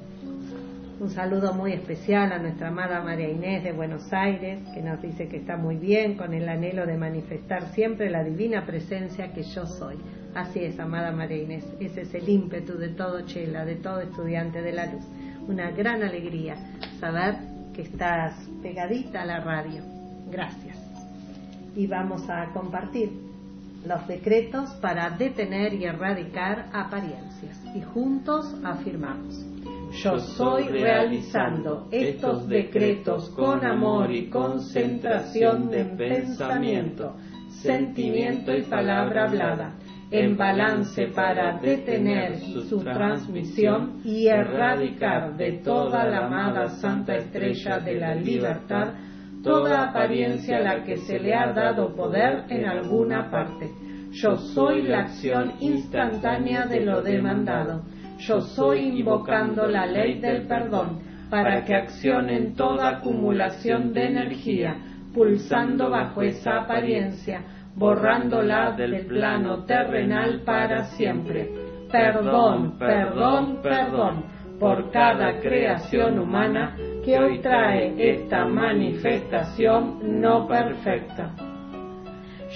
un 1.01 1.11
saludo 1.11 1.53
muy 1.53 1.72
especial 1.72 2.32
a 2.32 2.39
nuestra 2.39 2.68
amada 2.68 3.03
María 3.03 3.28
Inés 3.28 3.62
de 3.62 3.72
Buenos 3.72 4.11
Aires, 4.12 4.61
que 4.72 4.80
nos 4.80 5.01
dice 5.03 5.28
que 5.28 5.37
está 5.37 5.57
muy 5.57 5.76
bien, 5.76 6.16
con 6.16 6.32
el 6.32 6.49
anhelo 6.49 6.87
de 6.87 6.97
manifestar 6.97 7.74
siempre 7.74 8.11
la 8.11 8.24
divina 8.24 8.64
presencia 8.64 9.32
que 9.32 9.43
yo 9.43 9.66
soy. 9.66 9.97
Así 10.35 10.64
es, 10.64 10.80
amada 10.80 11.12
María 11.12 11.43
Inés, 11.43 11.64
ese 11.78 12.03
es 12.03 12.14
el 12.14 12.28
ímpetu 12.28 12.76
de 12.76 12.89
todo 12.89 13.20
Chela, 13.20 13.64
de 13.64 13.76
todo 13.76 14.01
estudiante 14.01 14.62
de 14.62 14.72
la 14.72 14.87
luz. 14.87 15.05
Una 15.47 15.70
gran 15.70 16.03
alegría 16.03 16.57
saber 16.99 17.37
que 17.72 17.82
estás 17.82 18.35
pegadita 18.61 19.22
a 19.22 19.26
la 19.26 19.41
radio. 19.41 19.82
Gracias. 20.30 20.76
Y 21.76 21.87
vamos 21.87 22.28
a 22.28 22.53
compartir 22.53 23.12
los 23.87 24.07
decretos 24.09 24.70
para 24.80 25.11
detener 25.11 25.74
y 25.74 25.85
erradicar 25.85 26.68
apariencias. 26.72 27.61
Y 27.74 27.82
juntos 27.82 28.57
afirmamos. 28.64 29.45
yo 30.03 30.18
soy 30.18 30.64
realizando 30.68 31.87
estos 31.93 32.49
decretos 32.49 33.30
con 33.30 33.64
amor 33.64 34.11
y 34.11 34.28
concentración 34.28 35.70
de 35.70 35.85
pensamiento, 35.85 37.14
sentimiento 37.51 38.53
y 38.53 38.62
palabra 38.62 39.28
hablada, 39.28 39.74
en 40.17 40.37
balance 40.37 41.09
para 41.09 41.59
detener 41.59 42.37
su 42.39 42.79
transmisión 42.85 44.01
y 44.05 44.29
erradicar 44.29 45.37
de 45.37 45.59
toda 45.65 46.05
la 46.07 46.27
amada 46.27 46.69
Santa 46.69 47.17
Estrella 47.17 47.81
de 47.81 47.97
la 47.97 48.15
Libertad 48.15 48.95
toda 49.43 49.91
apariencia 49.91 50.59
a 50.59 50.61
la 50.61 50.85
que 50.85 50.99
se 50.99 51.19
le 51.19 51.35
ha 51.35 51.53
dado 51.53 51.97
poder 51.97 52.45
en 52.49 52.65
alguna 52.65 53.29
parte. 53.29 53.71
Yo 54.12 54.37
soy 54.37 54.83
la 54.83 55.01
acción 55.01 55.55
instantánea 55.59 56.67
de 56.67 56.81
lo 56.81 57.03
demandado. 57.03 57.83
yo 58.19 58.41
soy 58.41 59.01
invocando 59.01 59.67
la 59.67 59.87
ley 59.87 60.21
del 60.21 60.47
perdón 60.47 61.01
para 61.29 61.65
que 61.65 61.75
accionen 61.75 62.55
toda 62.55 62.99
acumulación 62.99 63.93
de 63.93 64.07
energía, 64.07 64.77
pulsando 65.12 65.91
bajo 65.91 66.23
esa 66.23 66.61
apariencia, 66.61 67.43
borrándola 67.75 68.72
del 68.72 69.07
plano 69.07 69.64
terrenal 69.64 70.43
para 70.45 70.85
siempre. 70.85 71.51
Perdón, 71.91 72.79
perdón, 72.79 73.59
perdón 73.62 74.25
por 74.59 74.91
cada 74.91 75.41
creación 75.41 76.18
humana 76.18 76.77
que 77.05 77.18
hoy 77.18 77.41
trae 77.41 77.95
esta 77.99 78.45
manifestación 78.45 80.20
no 80.20 80.47
perfecta. 80.47 81.35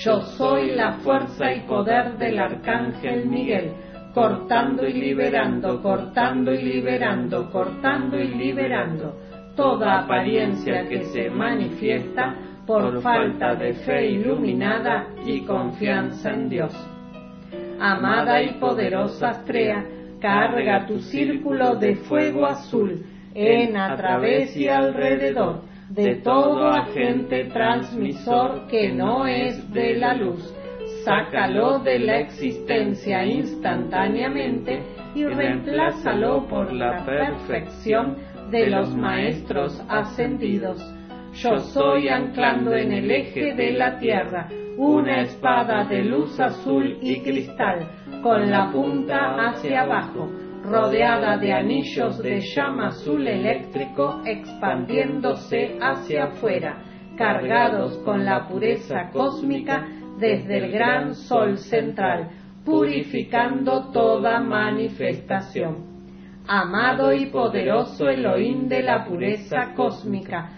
Yo 0.04 0.20
soy 0.20 0.72
la 0.76 0.92
fuerza 0.98 1.52
y 1.52 1.60
poder 1.62 2.16
del 2.18 2.38
Arcángel 2.38 3.26
Miguel, 3.26 3.72
cortando 4.14 4.86
y 4.86 4.92
liberando, 4.92 5.82
cortando 5.82 6.52
y 6.52 6.62
liberando, 6.62 7.50
cortando 7.50 8.18
y 8.18 8.28
liberando 8.28 9.16
toda 9.56 10.04
apariencia 10.04 10.88
que 10.88 11.04
se 11.06 11.28
manifiesta 11.30 12.36
por 12.68 13.00
falta 13.00 13.54
de 13.54 13.72
fe 13.72 14.10
iluminada 14.10 15.06
y 15.24 15.40
confianza 15.40 16.30
en 16.34 16.50
Dios. 16.50 16.72
Amada 17.80 18.42
y 18.42 18.60
poderosa 18.60 19.30
Astrea, 19.30 19.84
carga 20.20 20.86
tu 20.86 20.98
círculo 20.98 21.76
de 21.76 21.96
fuego 21.96 22.44
azul 22.44 23.06
en, 23.34 23.74
a 23.74 23.96
través 23.96 24.54
y 24.54 24.68
alrededor 24.68 25.62
de 25.88 26.16
todo 26.16 26.68
agente 26.68 27.44
transmisor 27.46 28.66
que 28.68 28.92
no 28.92 29.26
es 29.26 29.72
de 29.72 29.94
la 29.94 30.12
luz 30.12 30.54
sácalo 31.04 31.78
de 31.78 31.98
la 32.00 32.18
existencia 32.18 33.24
instantáneamente 33.24 34.82
y 35.14 35.24
reemplázalo 35.24 36.46
por 36.48 36.70
la 36.70 37.02
perfección 37.06 38.16
de 38.50 38.66
los 38.66 38.94
maestros 38.94 39.82
ascendidos. 39.88 40.97
Yo 41.42 41.56
soy 41.72 42.08
anclando 42.08 42.74
en 42.74 42.90
el 42.90 43.08
eje 43.08 43.54
de 43.54 43.70
la 43.70 43.96
tierra 44.00 44.48
una 44.76 45.20
espada 45.20 45.84
de 45.84 46.02
luz 46.02 46.40
azul 46.40 46.98
y 47.00 47.20
cristal, 47.20 47.88
con 48.24 48.50
la 48.50 48.72
punta 48.72 49.36
hacia 49.36 49.82
abajo, 49.82 50.28
rodeada 50.64 51.36
de 51.36 51.52
anillos 51.52 52.20
de 52.24 52.40
llama 52.40 52.88
azul 52.88 53.24
eléctrico 53.24 54.20
expandiéndose 54.24 55.78
hacia 55.80 56.24
afuera, 56.24 56.82
cargados 57.16 57.98
con 57.98 58.24
la 58.24 58.48
pureza 58.48 59.08
cósmica 59.12 59.86
desde 60.18 60.58
el 60.58 60.72
gran 60.72 61.14
sol 61.14 61.56
central, 61.58 62.30
purificando 62.64 63.92
toda 63.92 64.40
manifestación. 64.40 65.86
Amado 66.48 67.12
y 67.12 67.26
poderoso 67.26 68.08
Elohim 68.08 68.66
de 68.66 68.82
la 68.82 69.04
pureza 69.04 69.74
cósmica, 69.76 70.57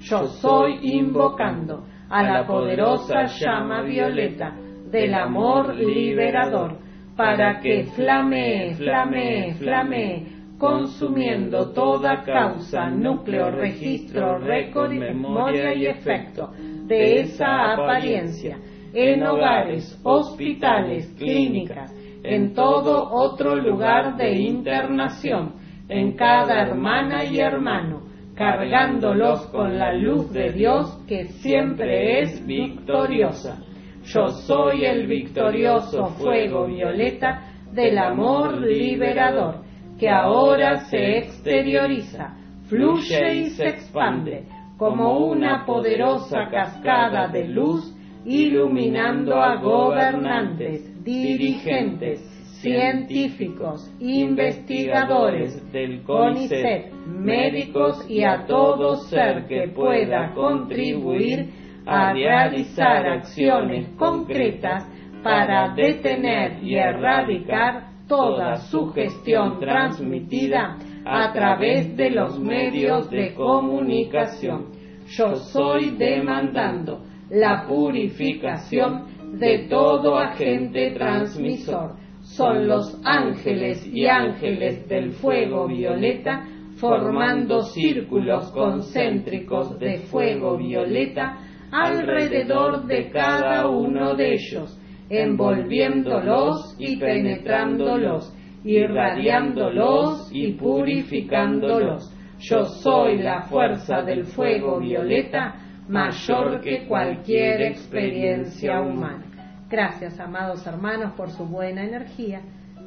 Yo 0.00 0.26
soy 0.26 0.78
invocando 0.82 1.84
a 2.08 2.22
la 2.22 2.46
poderosa 2.46 3.24
llama 3.24 3.82
violeta 3.82 4.54
del 4.90 5.14
amor 5.14 5.74
liberador, 5.74 6.78
para 7.16 7.60
que 7.60 7.84
flamee, 7.94 8.74
flamee, 8.74 9.54
flamee, 9.54 10.26
consumiendo 10.58 11.72
toda 11.72 12.22
causa, 12.22 12.90
núcleo, 12.90 13.50
registro, 13.50 14.38
récord, 14.38 14.92
memoria 14.92 15.74
y 15.74 15.86
efecto 15.86 16.52
de 16.86 17.20
esa 17.20 17.72
apariencia 17.72 18.58
en 18.92 19.26
hogares, 19.26 20.00
hospitales, 20.04 21.14
clínicas, 21.18 21.92
en 22.22 22.54
todo 22.54 23.10
otro 23.12 23.54
lugar 23.56 24.16
de 24.16 24.32
internación, 24.32 25.54
en 25.88 26.16
cada 26.16 26.62
hermana 26.62 27.24
y 27.24 27.38
hermano, 27.38 28.05
cargándolos 28.36 29.46
con 29.46 29.78
la 29.78 29.94
luz 29.94 30.30
de 30.32 30.52
Dios 30.52 31.02
que 31.08 31.24
siempre 31.24 32.20
es 32.20 32.46
victoriosa. 32.46 33.58
Yo 34.04 34.28
soy 34.28 34.84
el 34.84 35.06
victorioso 35.06 36.06
fuego 36.18 36.66
violeta 36.66 37.42
del 37.72 37.98
amor 37.98 38.60
liberador, 38.60 39.62
que 39.98 40.08
ahora 40.08 40.76
se 40.90 41.18
exterioriza, 41.18 42.36
fluye 42.68 43.34
y 43.34 43.50
se 43.50 43.68
expande 43.68 44.44
como 44.76 45.26
una 45.26 45.64
poderosa 45.64 46.48
cascada 46.50 47.28
de 47.28 47.48
luz 47.48 47.94
iluminando 48.26 49.40
a 49.40 49.56
gobernantes, 49.56 51.02
dirigentes, 51.02 52.35
científicos, 52.66 53.88
investigadores 54.00 55.70
del 55.70 56.02
CONICET, 56.02 56.92
médicos 57.06 58.04
y 58.10 58.24
a 58.24 58.44
todo 58.44 58.96
ser 58.96 59.46
que 59.46 59.68
pueda 59.68 60.32
contribuir 60.34 61.48
a 61.86 62.12
realizar 62.12 63.06
acciones 63.06 63.88
concretas 63.96 64.84
para 65.22 65.74
detener 65.76 66.60
y 66.60 66.74
erradicar 66.74 67.84
toda 68.08 68.56
sugestión 68.56 69.60
transmitida 69.60 70.76
a 71.04 71.32
través 71.32 71.96
de 71.96 72.10
los 72.10 72.40
medios 72.40 73.08
de 73.10 73.32
comunicación. 73.34 74.72
Yo 75.06 75.36
soy 75.36 75.90
demandando 75.90 77.04
la 77.30 77.64
purificación 77.68 79.38
de 79.38 79.68
todo 79.68 80.18
agente 80.18 80.90
transmisor. 80.90 82.05
Son 82.36 82.68
los 82.68 83.00
ángeles 83.02 83.86
y 83.86 84.06
ángeles 84.06 84.86
del 84.88 85.12
fuego 85.12 85.66
violeta 85.66 86.44
formando 86.76 87.62
círculos 87.62 88.50
concéntricos 88.52 89.78
de 89.78 90.00
fuego 90.00 90.58
violeta 90.58 91.38
alrededor 91.72 92.84
de 92.84 93.08
cada 93.08 93.66
uno 93.68 94.14
de 94.14 94.34
ellos, 94.34 94.78
envolviéndolos 95.08 96.76
y 96.78 96.98
penetrándolos, 96.98 98.34
irradiándolos 98.64 100.28
y 100.30 100.52
purificándolos. 100.52 102.12
Yo 102.38 102.64
soy 102.64 103.16
la 103.16 103.44
fuerza 103.44 104.02
del 104.02 104.26
fuego 104.26 104.78
violeta 104.78 105.54
mayor 105.88 106.60
que 106.60 106.86
cualquier 106.86 107.62
experiencia 107.62 108.82
humana. 108.82 109.25
Gracias, 109.68 110.20
amados 110.20 110.66
hermanos, 110.66 111.12
por 111.12 111.30
su 111.30 111.44
buena 111.44 111.84
energía, 111.84 112.40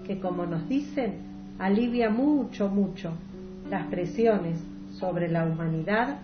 que 0.06 0.20
como 0.20 0.46
nos 0.46 0.68
dicen, 0.70 1.16
alivia 1.60 2.10
mucho, 2.10 2.70
mucho 2.70 3.12
las 3.70 3.88
presiones 3.88 4.60
sobre 4.98 5.30
la 5.30 5.46
humanidad 5.46 6.20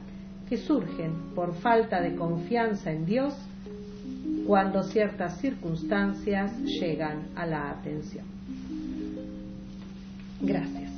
que 0.47 0.57
surgen 0.57 1.11
por 1.35 1.55
falta 1.55 2.01
de 2.01 2.15
confianza 2.15 2.91
en 2.91 3.05
Dios 3.05 3.33
cuando 4.47 4.83
ciertas 4.83 5.39
circunstancias 5.39 6.57
llegan 6.61 7.27
a 7.35 7.45
la 7.45 7.71
atención. 7.71 8.25
Gracias. 10.41 10.91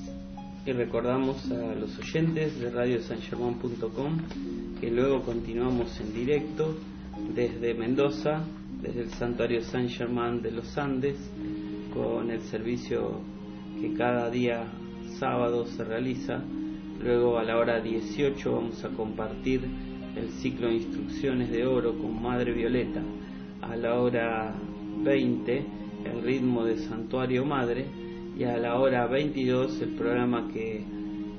Y 0.66 0.74
recordamos 0.74 1.50
a 1.50 1.76
los 1.76 1.98
oyentes 1.98 2.60
de 2.60 2.70
radiosangermán.com 2.70 4.18
que 4.82 4.92
luego 4.92 5.24
continuamos 5.24 5.98
en 6.02 6.14
directo 6.14 6.76
desde 7.34 7.74
Mendoza, 7.74 8.44
desde 8.82 9.02
el 9.02 9.10
Santuario 9.10 9.62
San 9.62 9.90
Germán 9.90 10.42
de 10.42 10.52
los 10.52 10.78
Andes, 10.78 11.18
con 11.94 12.32
el 12.32 12.42
servicio 12.42 13.22
que 13.82 13.94
cada 13.94 14.30
día 14.30 14.66
sábado 15.20 15.66
se 15.66 15.84
realiza 15.84 16.44
Luego 17.04 17.38
a 17.38 17.44
la 17.44 17.58
hora 17.58 17.80
18 17.80 18.52
vamos 18.52 18.84
a 18.84 18.90
compartir 18.90 19.62
el 20.16 20.30
ciclo 20.30 20.68
de 20.68 20.76
instrucciones 20.76 21.52
de 21.52 21.66
oro 21.66 21.96
con 21.98 22.22
Madre 22.22 22.54
Violeta. 22.54 23.02
A 23.62 23.76
la 23.76 24.00
hora 24.00 24.56
20 25.04 25.66
el 26.06 26.22
ritmo 26.24 26.66
de 26.66 26.78
Santuario 26.80 27.46
Madre 27.46 27.86
y 28.38 28.44
a 28.46 28.58
la 28.58 28.80
hora 28.80 29.06
22 29.06 29.80
el 29.82 29.90
programa 29.90 30.48
que 30.52 30.84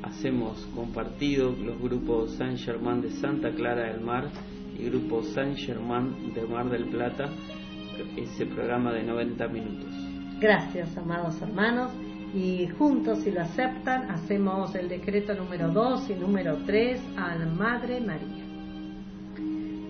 hacemos 0.03 0.65
compartido 0.77 1.53
los 1.53 1.81
grupos 1.81 2.33
San 2.33 2.57
Germán 2.57 3.03
de 3.03 3.11
Santa 3.11 3.51
Clara 3.51 3.93
del 3.93 4.01
Mar 4.01 4.31
y 4.79 4.85
grupo 4.89 5.23
San 5.23 5.57
Germán 5.57 6.33
de 6.35 6.47
Mar 6.47 6.71
del 6.71 6.87
Plata, 6.87 7.29
ese 8.17 8.47
programa 8.47 8.93
de 8.93 9.03
90 9.03 9.49
minutos. 9.49 9.93
Gracias, 10.41 10.97
amados 10.97 11.41
hermanos. 11.43 11.91
Y 12.35 12.69
juntos, 12.79 13.21
si 13.21 13.31
lo 13.31 13.41
aceptan, 13.41 14.11
hacemos 14.11 14.75
el 14.75 14.89
decreto 14.89 15.35
número 15.35 15.71
2 15.71 16.11
y 16.11 16.15
número 16.15 16.59
3 16.65 17.01
a 17.17 17.35
la 17.35 17.47
Madre 17.47 18.01
María. 18.01 18.45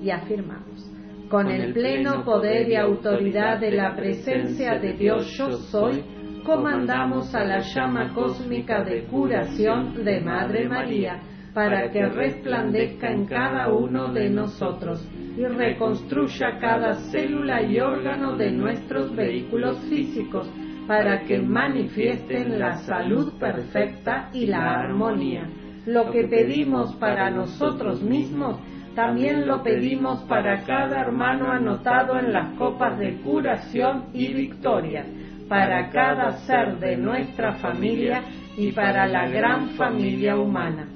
Y 0.03 0.11
afirmamos, 0.11 0.89
con, 1.29 1.49
el 1.49 1.73
pleno 1.73 2.25
poder 2.25 2.69
y 2.69 2.77
autoridad 2.77 3.59
de 3.59 3.73
la 3.73 3.95
presencia 3.95 4.79
de 4.79 4.93
Dios 4.95 5.37
yo 5.37 5.51
soy, 5.51 6.03
comandamos 6.47 7.35
a 7.35 7.45
la 7.45 7.59
llama 7.61 8.15
cósmica 8.15 8.85
de 8.85 9.05
curación 9.05 10.05
de 10.05 10.21
Madre 10.21 10.69
María 10.69 11.21
para 11.55 11.91
que 11.91 12.07
resplandezca 12.07 13.11
en 13.11 13.27
cada 13.27 13.73
uno 13.73 14.13
de 14.13 14.31
nosotros 14.31 15.07
y 15.37 15.45
reconstruya 15.45 16.59
cada 16.61 16.95
célula 17.11 17.63
y 17.63 17.81
órgano 17.81 18.37
de 18.37 18.51
nuestros 18.51 19.15
vehículos 19.15 19.79
físicos 19.89 20.51
para 20.87 21.21
que 21.21 21.39
manifiesten 21.39 22.59
la 22.59 22.79
salud 22.79 23.35
perfecta 23.39 24.31
y 24.33 24.47
la 24.47 24.81
armonía. 24.81 25.49
Lo 25.87 26.11
que 26.11 26.25
pedimos 26.25 26.95
para 26.97 27.31
nosotros 27.31 28.03
mismos, 28.03 28.59
también 28.95 29.47
lo 29.47 29.63
pedimos 29.63 30.23
para 30.25 30.65
cada 30.65 31.01
hermano 31.01 31.53
anotado 31.53 32.19
en 32.19 32.33
las 32.33 32.57
copas 32.59 32.99
de 32.99 33.17
curación 33.19 34.07
y 34.13 34.33
victoria, 34.33 35.05
para 35.49 35.89
cada 35.91 36.33
ser 36.39 36.79
de 36.79 36.97
nuestra 36.97 37.55
familia 37.55 38.23
y 38.57 38.73
para 38.73 39.07
la 39.07 39.29
gran 39.29 39.69
familia 39.71 40.37
humana. 40.37 40.89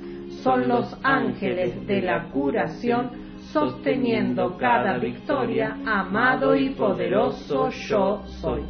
Son 0.43 0.68
los 0.68 0.97
ángeles 1.03 1.86
de 1.86 2.03
la 2.03 2.28
curación 2.30 3.11
sosteniendo 3.53 4.57
cada 4.57 4.99
victoria, 4.99 5.76
amado 5.86 6.55
y 6.57 6.70
poderoso 6.70 7.70
yo 7.70 8.22
soy 8.26 8.62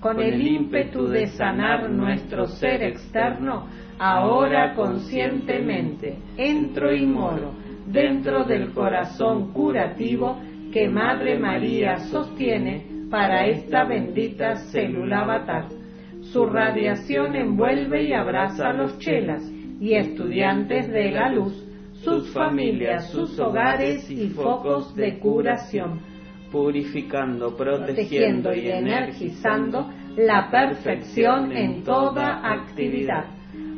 con 0.00 0.20
el 0.20 0.40
ímpetu 0.46 1.08
de 1.08 1.26
sanar 1.26 1.90
nuestro 1.90 2.46
ser 2.46 2.82
externo, 2.82 3.66
ahora 3.98 4.74
conscientemente 4.74 6.16
entro 6.36 6.94
y 6.94 7.04
moro 7.04 7.52
dentro 7.86 8.44
del 8.44 8.72
corazón 8.72 9.52
curativo 9.52 10.38
que 10.72 10.88
Madre 10.88 11.38
María 11.38 11.96
sostiene 11.96 12.86
para 13.10 13.46
esta 13.46 13.84
bendita 13.84 14.54
célula 14.70 15.22
avatar. 15.22 15.64
Su 16.20 16.46
radiación 16.46 17.34
envuelve 17.34 18.04
y 18.04 18.12
abraza 18.12 18.68
a 18.68 18.72
los 18.74 18.98
chelas 18.98 19.42
y 19.80 19.94
estudiantes 19.94 20.88
de 20.88 21.10
la 21.10 21.30
luz, 21.30 21.64
sus 22.02 22.30
familias, 22.32 23.10
sus 23.10 23.38
hogares 23.38 24.10
y 24.10 24.28
focos 24.28 24.94
de 24.94 25.18
curación 25.18 26.00
purificando, 26.50 27.56
protegiendo 27.56 28.54
y 28.54 28.70
energizando 28.70 29.90
la 30.16 30.50
perfección 30.50 31.52
en 31.52 31.82
toda 31.82 32.40
actividad. 32.42 33.24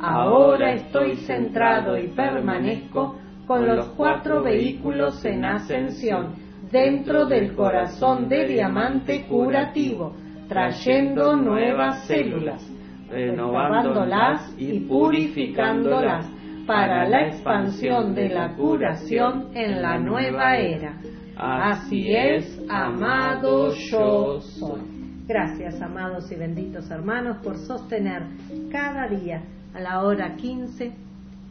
Ahora 0.01 0.75
estoy 0.75 1.17
centrado 1.17 1.99
y 1.99 2.09
permanezco 2.09 3.17
con 3.47 3.67
los 3.67 3.89
cuatro 3.97 4.43
vehículos 4.43 5.25
en 5.25 5.45
ascensión 5.45 6.35
dentro 6.71 7.27
del 7.27 7.55
corazón 7.55 8.29
de 8.29 8.47
diamante 8.47 9.25
curativo, 9.27 10.15
trayendo 10.49 11.35
nuevas 11.35 12.07
células, 12.07 12.63
renovándolas 13.11 14.55
y 14.59 14.81
purificándolas 14.81 16.27
para 16.67 17.09
la 17.09 17.29
expansión 17.29 18.15
de 18.15 18.29
la 18.29 18.55
curación 18.55 19.49
en 19.55 19.81
la 19.81 19.99
nueva 19.99 20.57
era. 20.59 20.95
Así 21.37 22.15
es, 22.15 22.61
amado 22.69 23.73
yo 23.91 24.41
soy. 24.41 24.99
Gracias, 25.27 25.81
amados 25.81 26.31
y 26.33 26.37
benditos 26.37 26.91
hermanos, 26.91 27.39
por 27.43 27.57
sostener 27.57 28.23
cada 28.71 29.09
día 29.09 29.43
a 29.75 29.81
la 29.81 30.03
hora 30.03 30.35
15 30.37 30.93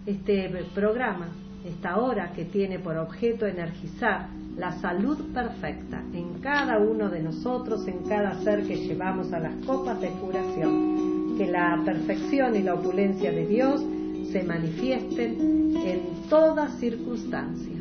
este 0.05 0.49
programa, 0.73 1.27
esta 1.65 1.97
hora 1.97 2.31
que 2.35 2.45
tiene 2.45 2.79
por 2.79 2.97
objeto 2.97 3.45
energizar 3.45 4.27
la 4.55 4.71
salud 4.73 5.33
perfecta 5.33 6.01
en 6.13 6.39
cada 6.41 6.79
uno 6.79 7.09
de 7.09 7.21
nosotros, 7.21 7.87
en 7.87 8.07
cada 8.07 8.35
ser 8.41 8.63
que 8.67 8.75
llevamos 8.75 9.31
a 9.33 9.39
las 9.39 9.55
copas 9.65 9.99
de 10.01 10.09
curación. 10.09 11.16
Que 11.37 11.47
la 11.47 11.81
perfección 11.85 12.55
y 12.55 12.63
la 12.63 12.73
opulencia 12.73 13.31
de 13.31 13.45
Dios 13.45 13.83
se 14.31 14.43
manifiesten 14.43 15.75
en 15.75 16.29
toda 16.29 16.69
circunstancia 16.79 17.77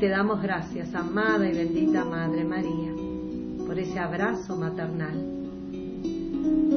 te 0.00 0.08
damos 0.08 0.42
gracias, 0.42 0.94
amada 0.94 1.48
y 1.48 1.54
bendita 1.54 2.04
Madre 2.04 2.44
María, 2.44 2.92
por 3.66 3.78
ese 3.78 3.98
abrazo 3.98 4.54
maternal, 4.54 5.14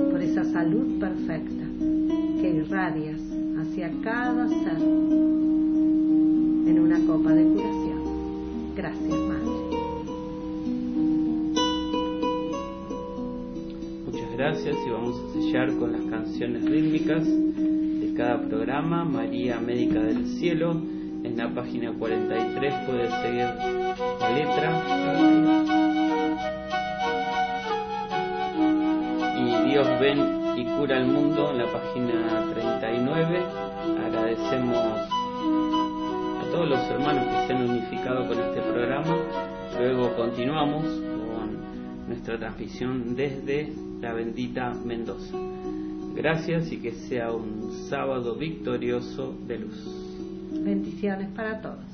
por 0.09 0.21
esa 0.21 0.45
salud 0.45 0.99
perfecta 0.99 1.65
que 2.41 2.49
irradias 2.49 3.19
hacia 3.59 3.91
cada 4.03 4.47
ser 4.47 4.77
en 6.67 6.79
una 6.79 7.05
copa 7.05 7.33
de 7.33 7.43
curación. 7.43 8.73
Gracias, 8.75 9.28
gracias 14.39 14.77
y 14.87 14.89
vamos 14.89 15.19
a 15.19 15.33
sellar 15.33 15.67
con 15.75 15.91
las 15.91 16.01
canciones 16.03 16.63
rítmicas 16.63 17.25
de 17.27 18.13
cada 18.15 18.41
programa, 18.41 19.03
María 19.03 19.59
Médica 19.59 19.99
del 19.99 20.25
Cielo 20.27 20.81
en 21.25 21.35
la 21.35 21.53
página 21.53 21.91
43 21.91 22.73
puedes 22.87 23.13
seguir 23.15 23.49
la 24.21 24.29
letra. 24.33 24.81
Y 29.35 29.69
Dios 29.69 29.87
ven 29.99 30.19
y 30.57 30.63
cura 30.77 30.99
el 30.99 31.07
mundo 31.07 31.51
en 31.51 31.57
la 31.57 31.65
página 31.73 32.49
39. 32.53 33.43
Agradecemos 34.05 34.77
a 34.77 36.45
todos 36.49 36.69
los 36.69 36.79
hermanos 36.91 37.25
que 37.25 37.45
se 37.45 37.53
han 37.53 37.69
unificado 37.69 38.25
con 38.25 38.39
este 38.39 38.61
programa. 38.61 39.17
Luego 39.77 40.15
continuamos 40.15 40.85
con 40.85 42.07
nuestra 42.07 42.39
transmisión 42.39 43.17
desde 43.17 43.88
la 44.01 44.13
bendita 44.13 44.73
Mendoza. 44.85 45.37
Gracias 46.15 46.71
y 46.71 46.77
que 46.77 46.91
sea 46.91 47.31
un 47.31 47.87
sábado 47.89 48.35
victorioso 48.35 49.35
de 49.47 49.59
luz. 49.59 50.09
Bendiciones 50.63 51.29
para 51.35 51.61
todos. 51.61 51.85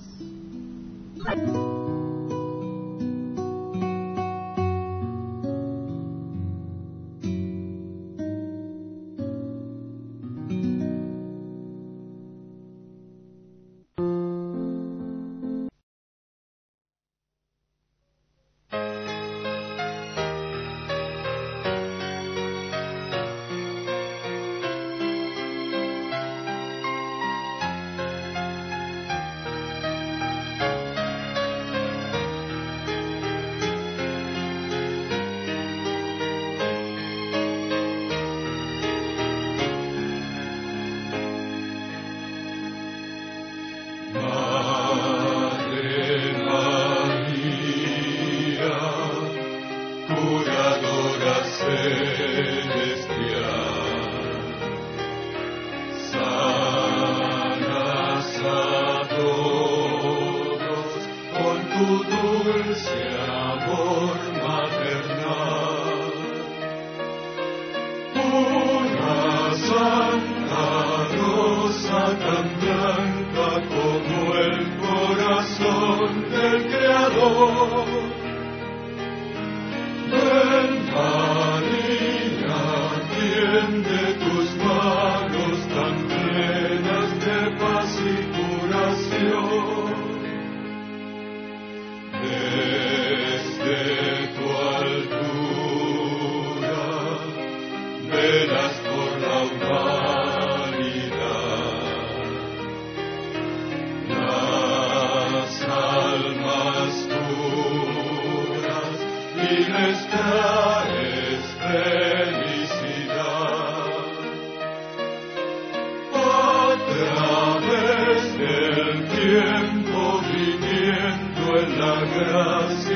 tiempo 119.16 120.22
viviendo 120.32 121.58
en 121.58 121.80
la 121.80 121.96
gracia. 122.06 122.95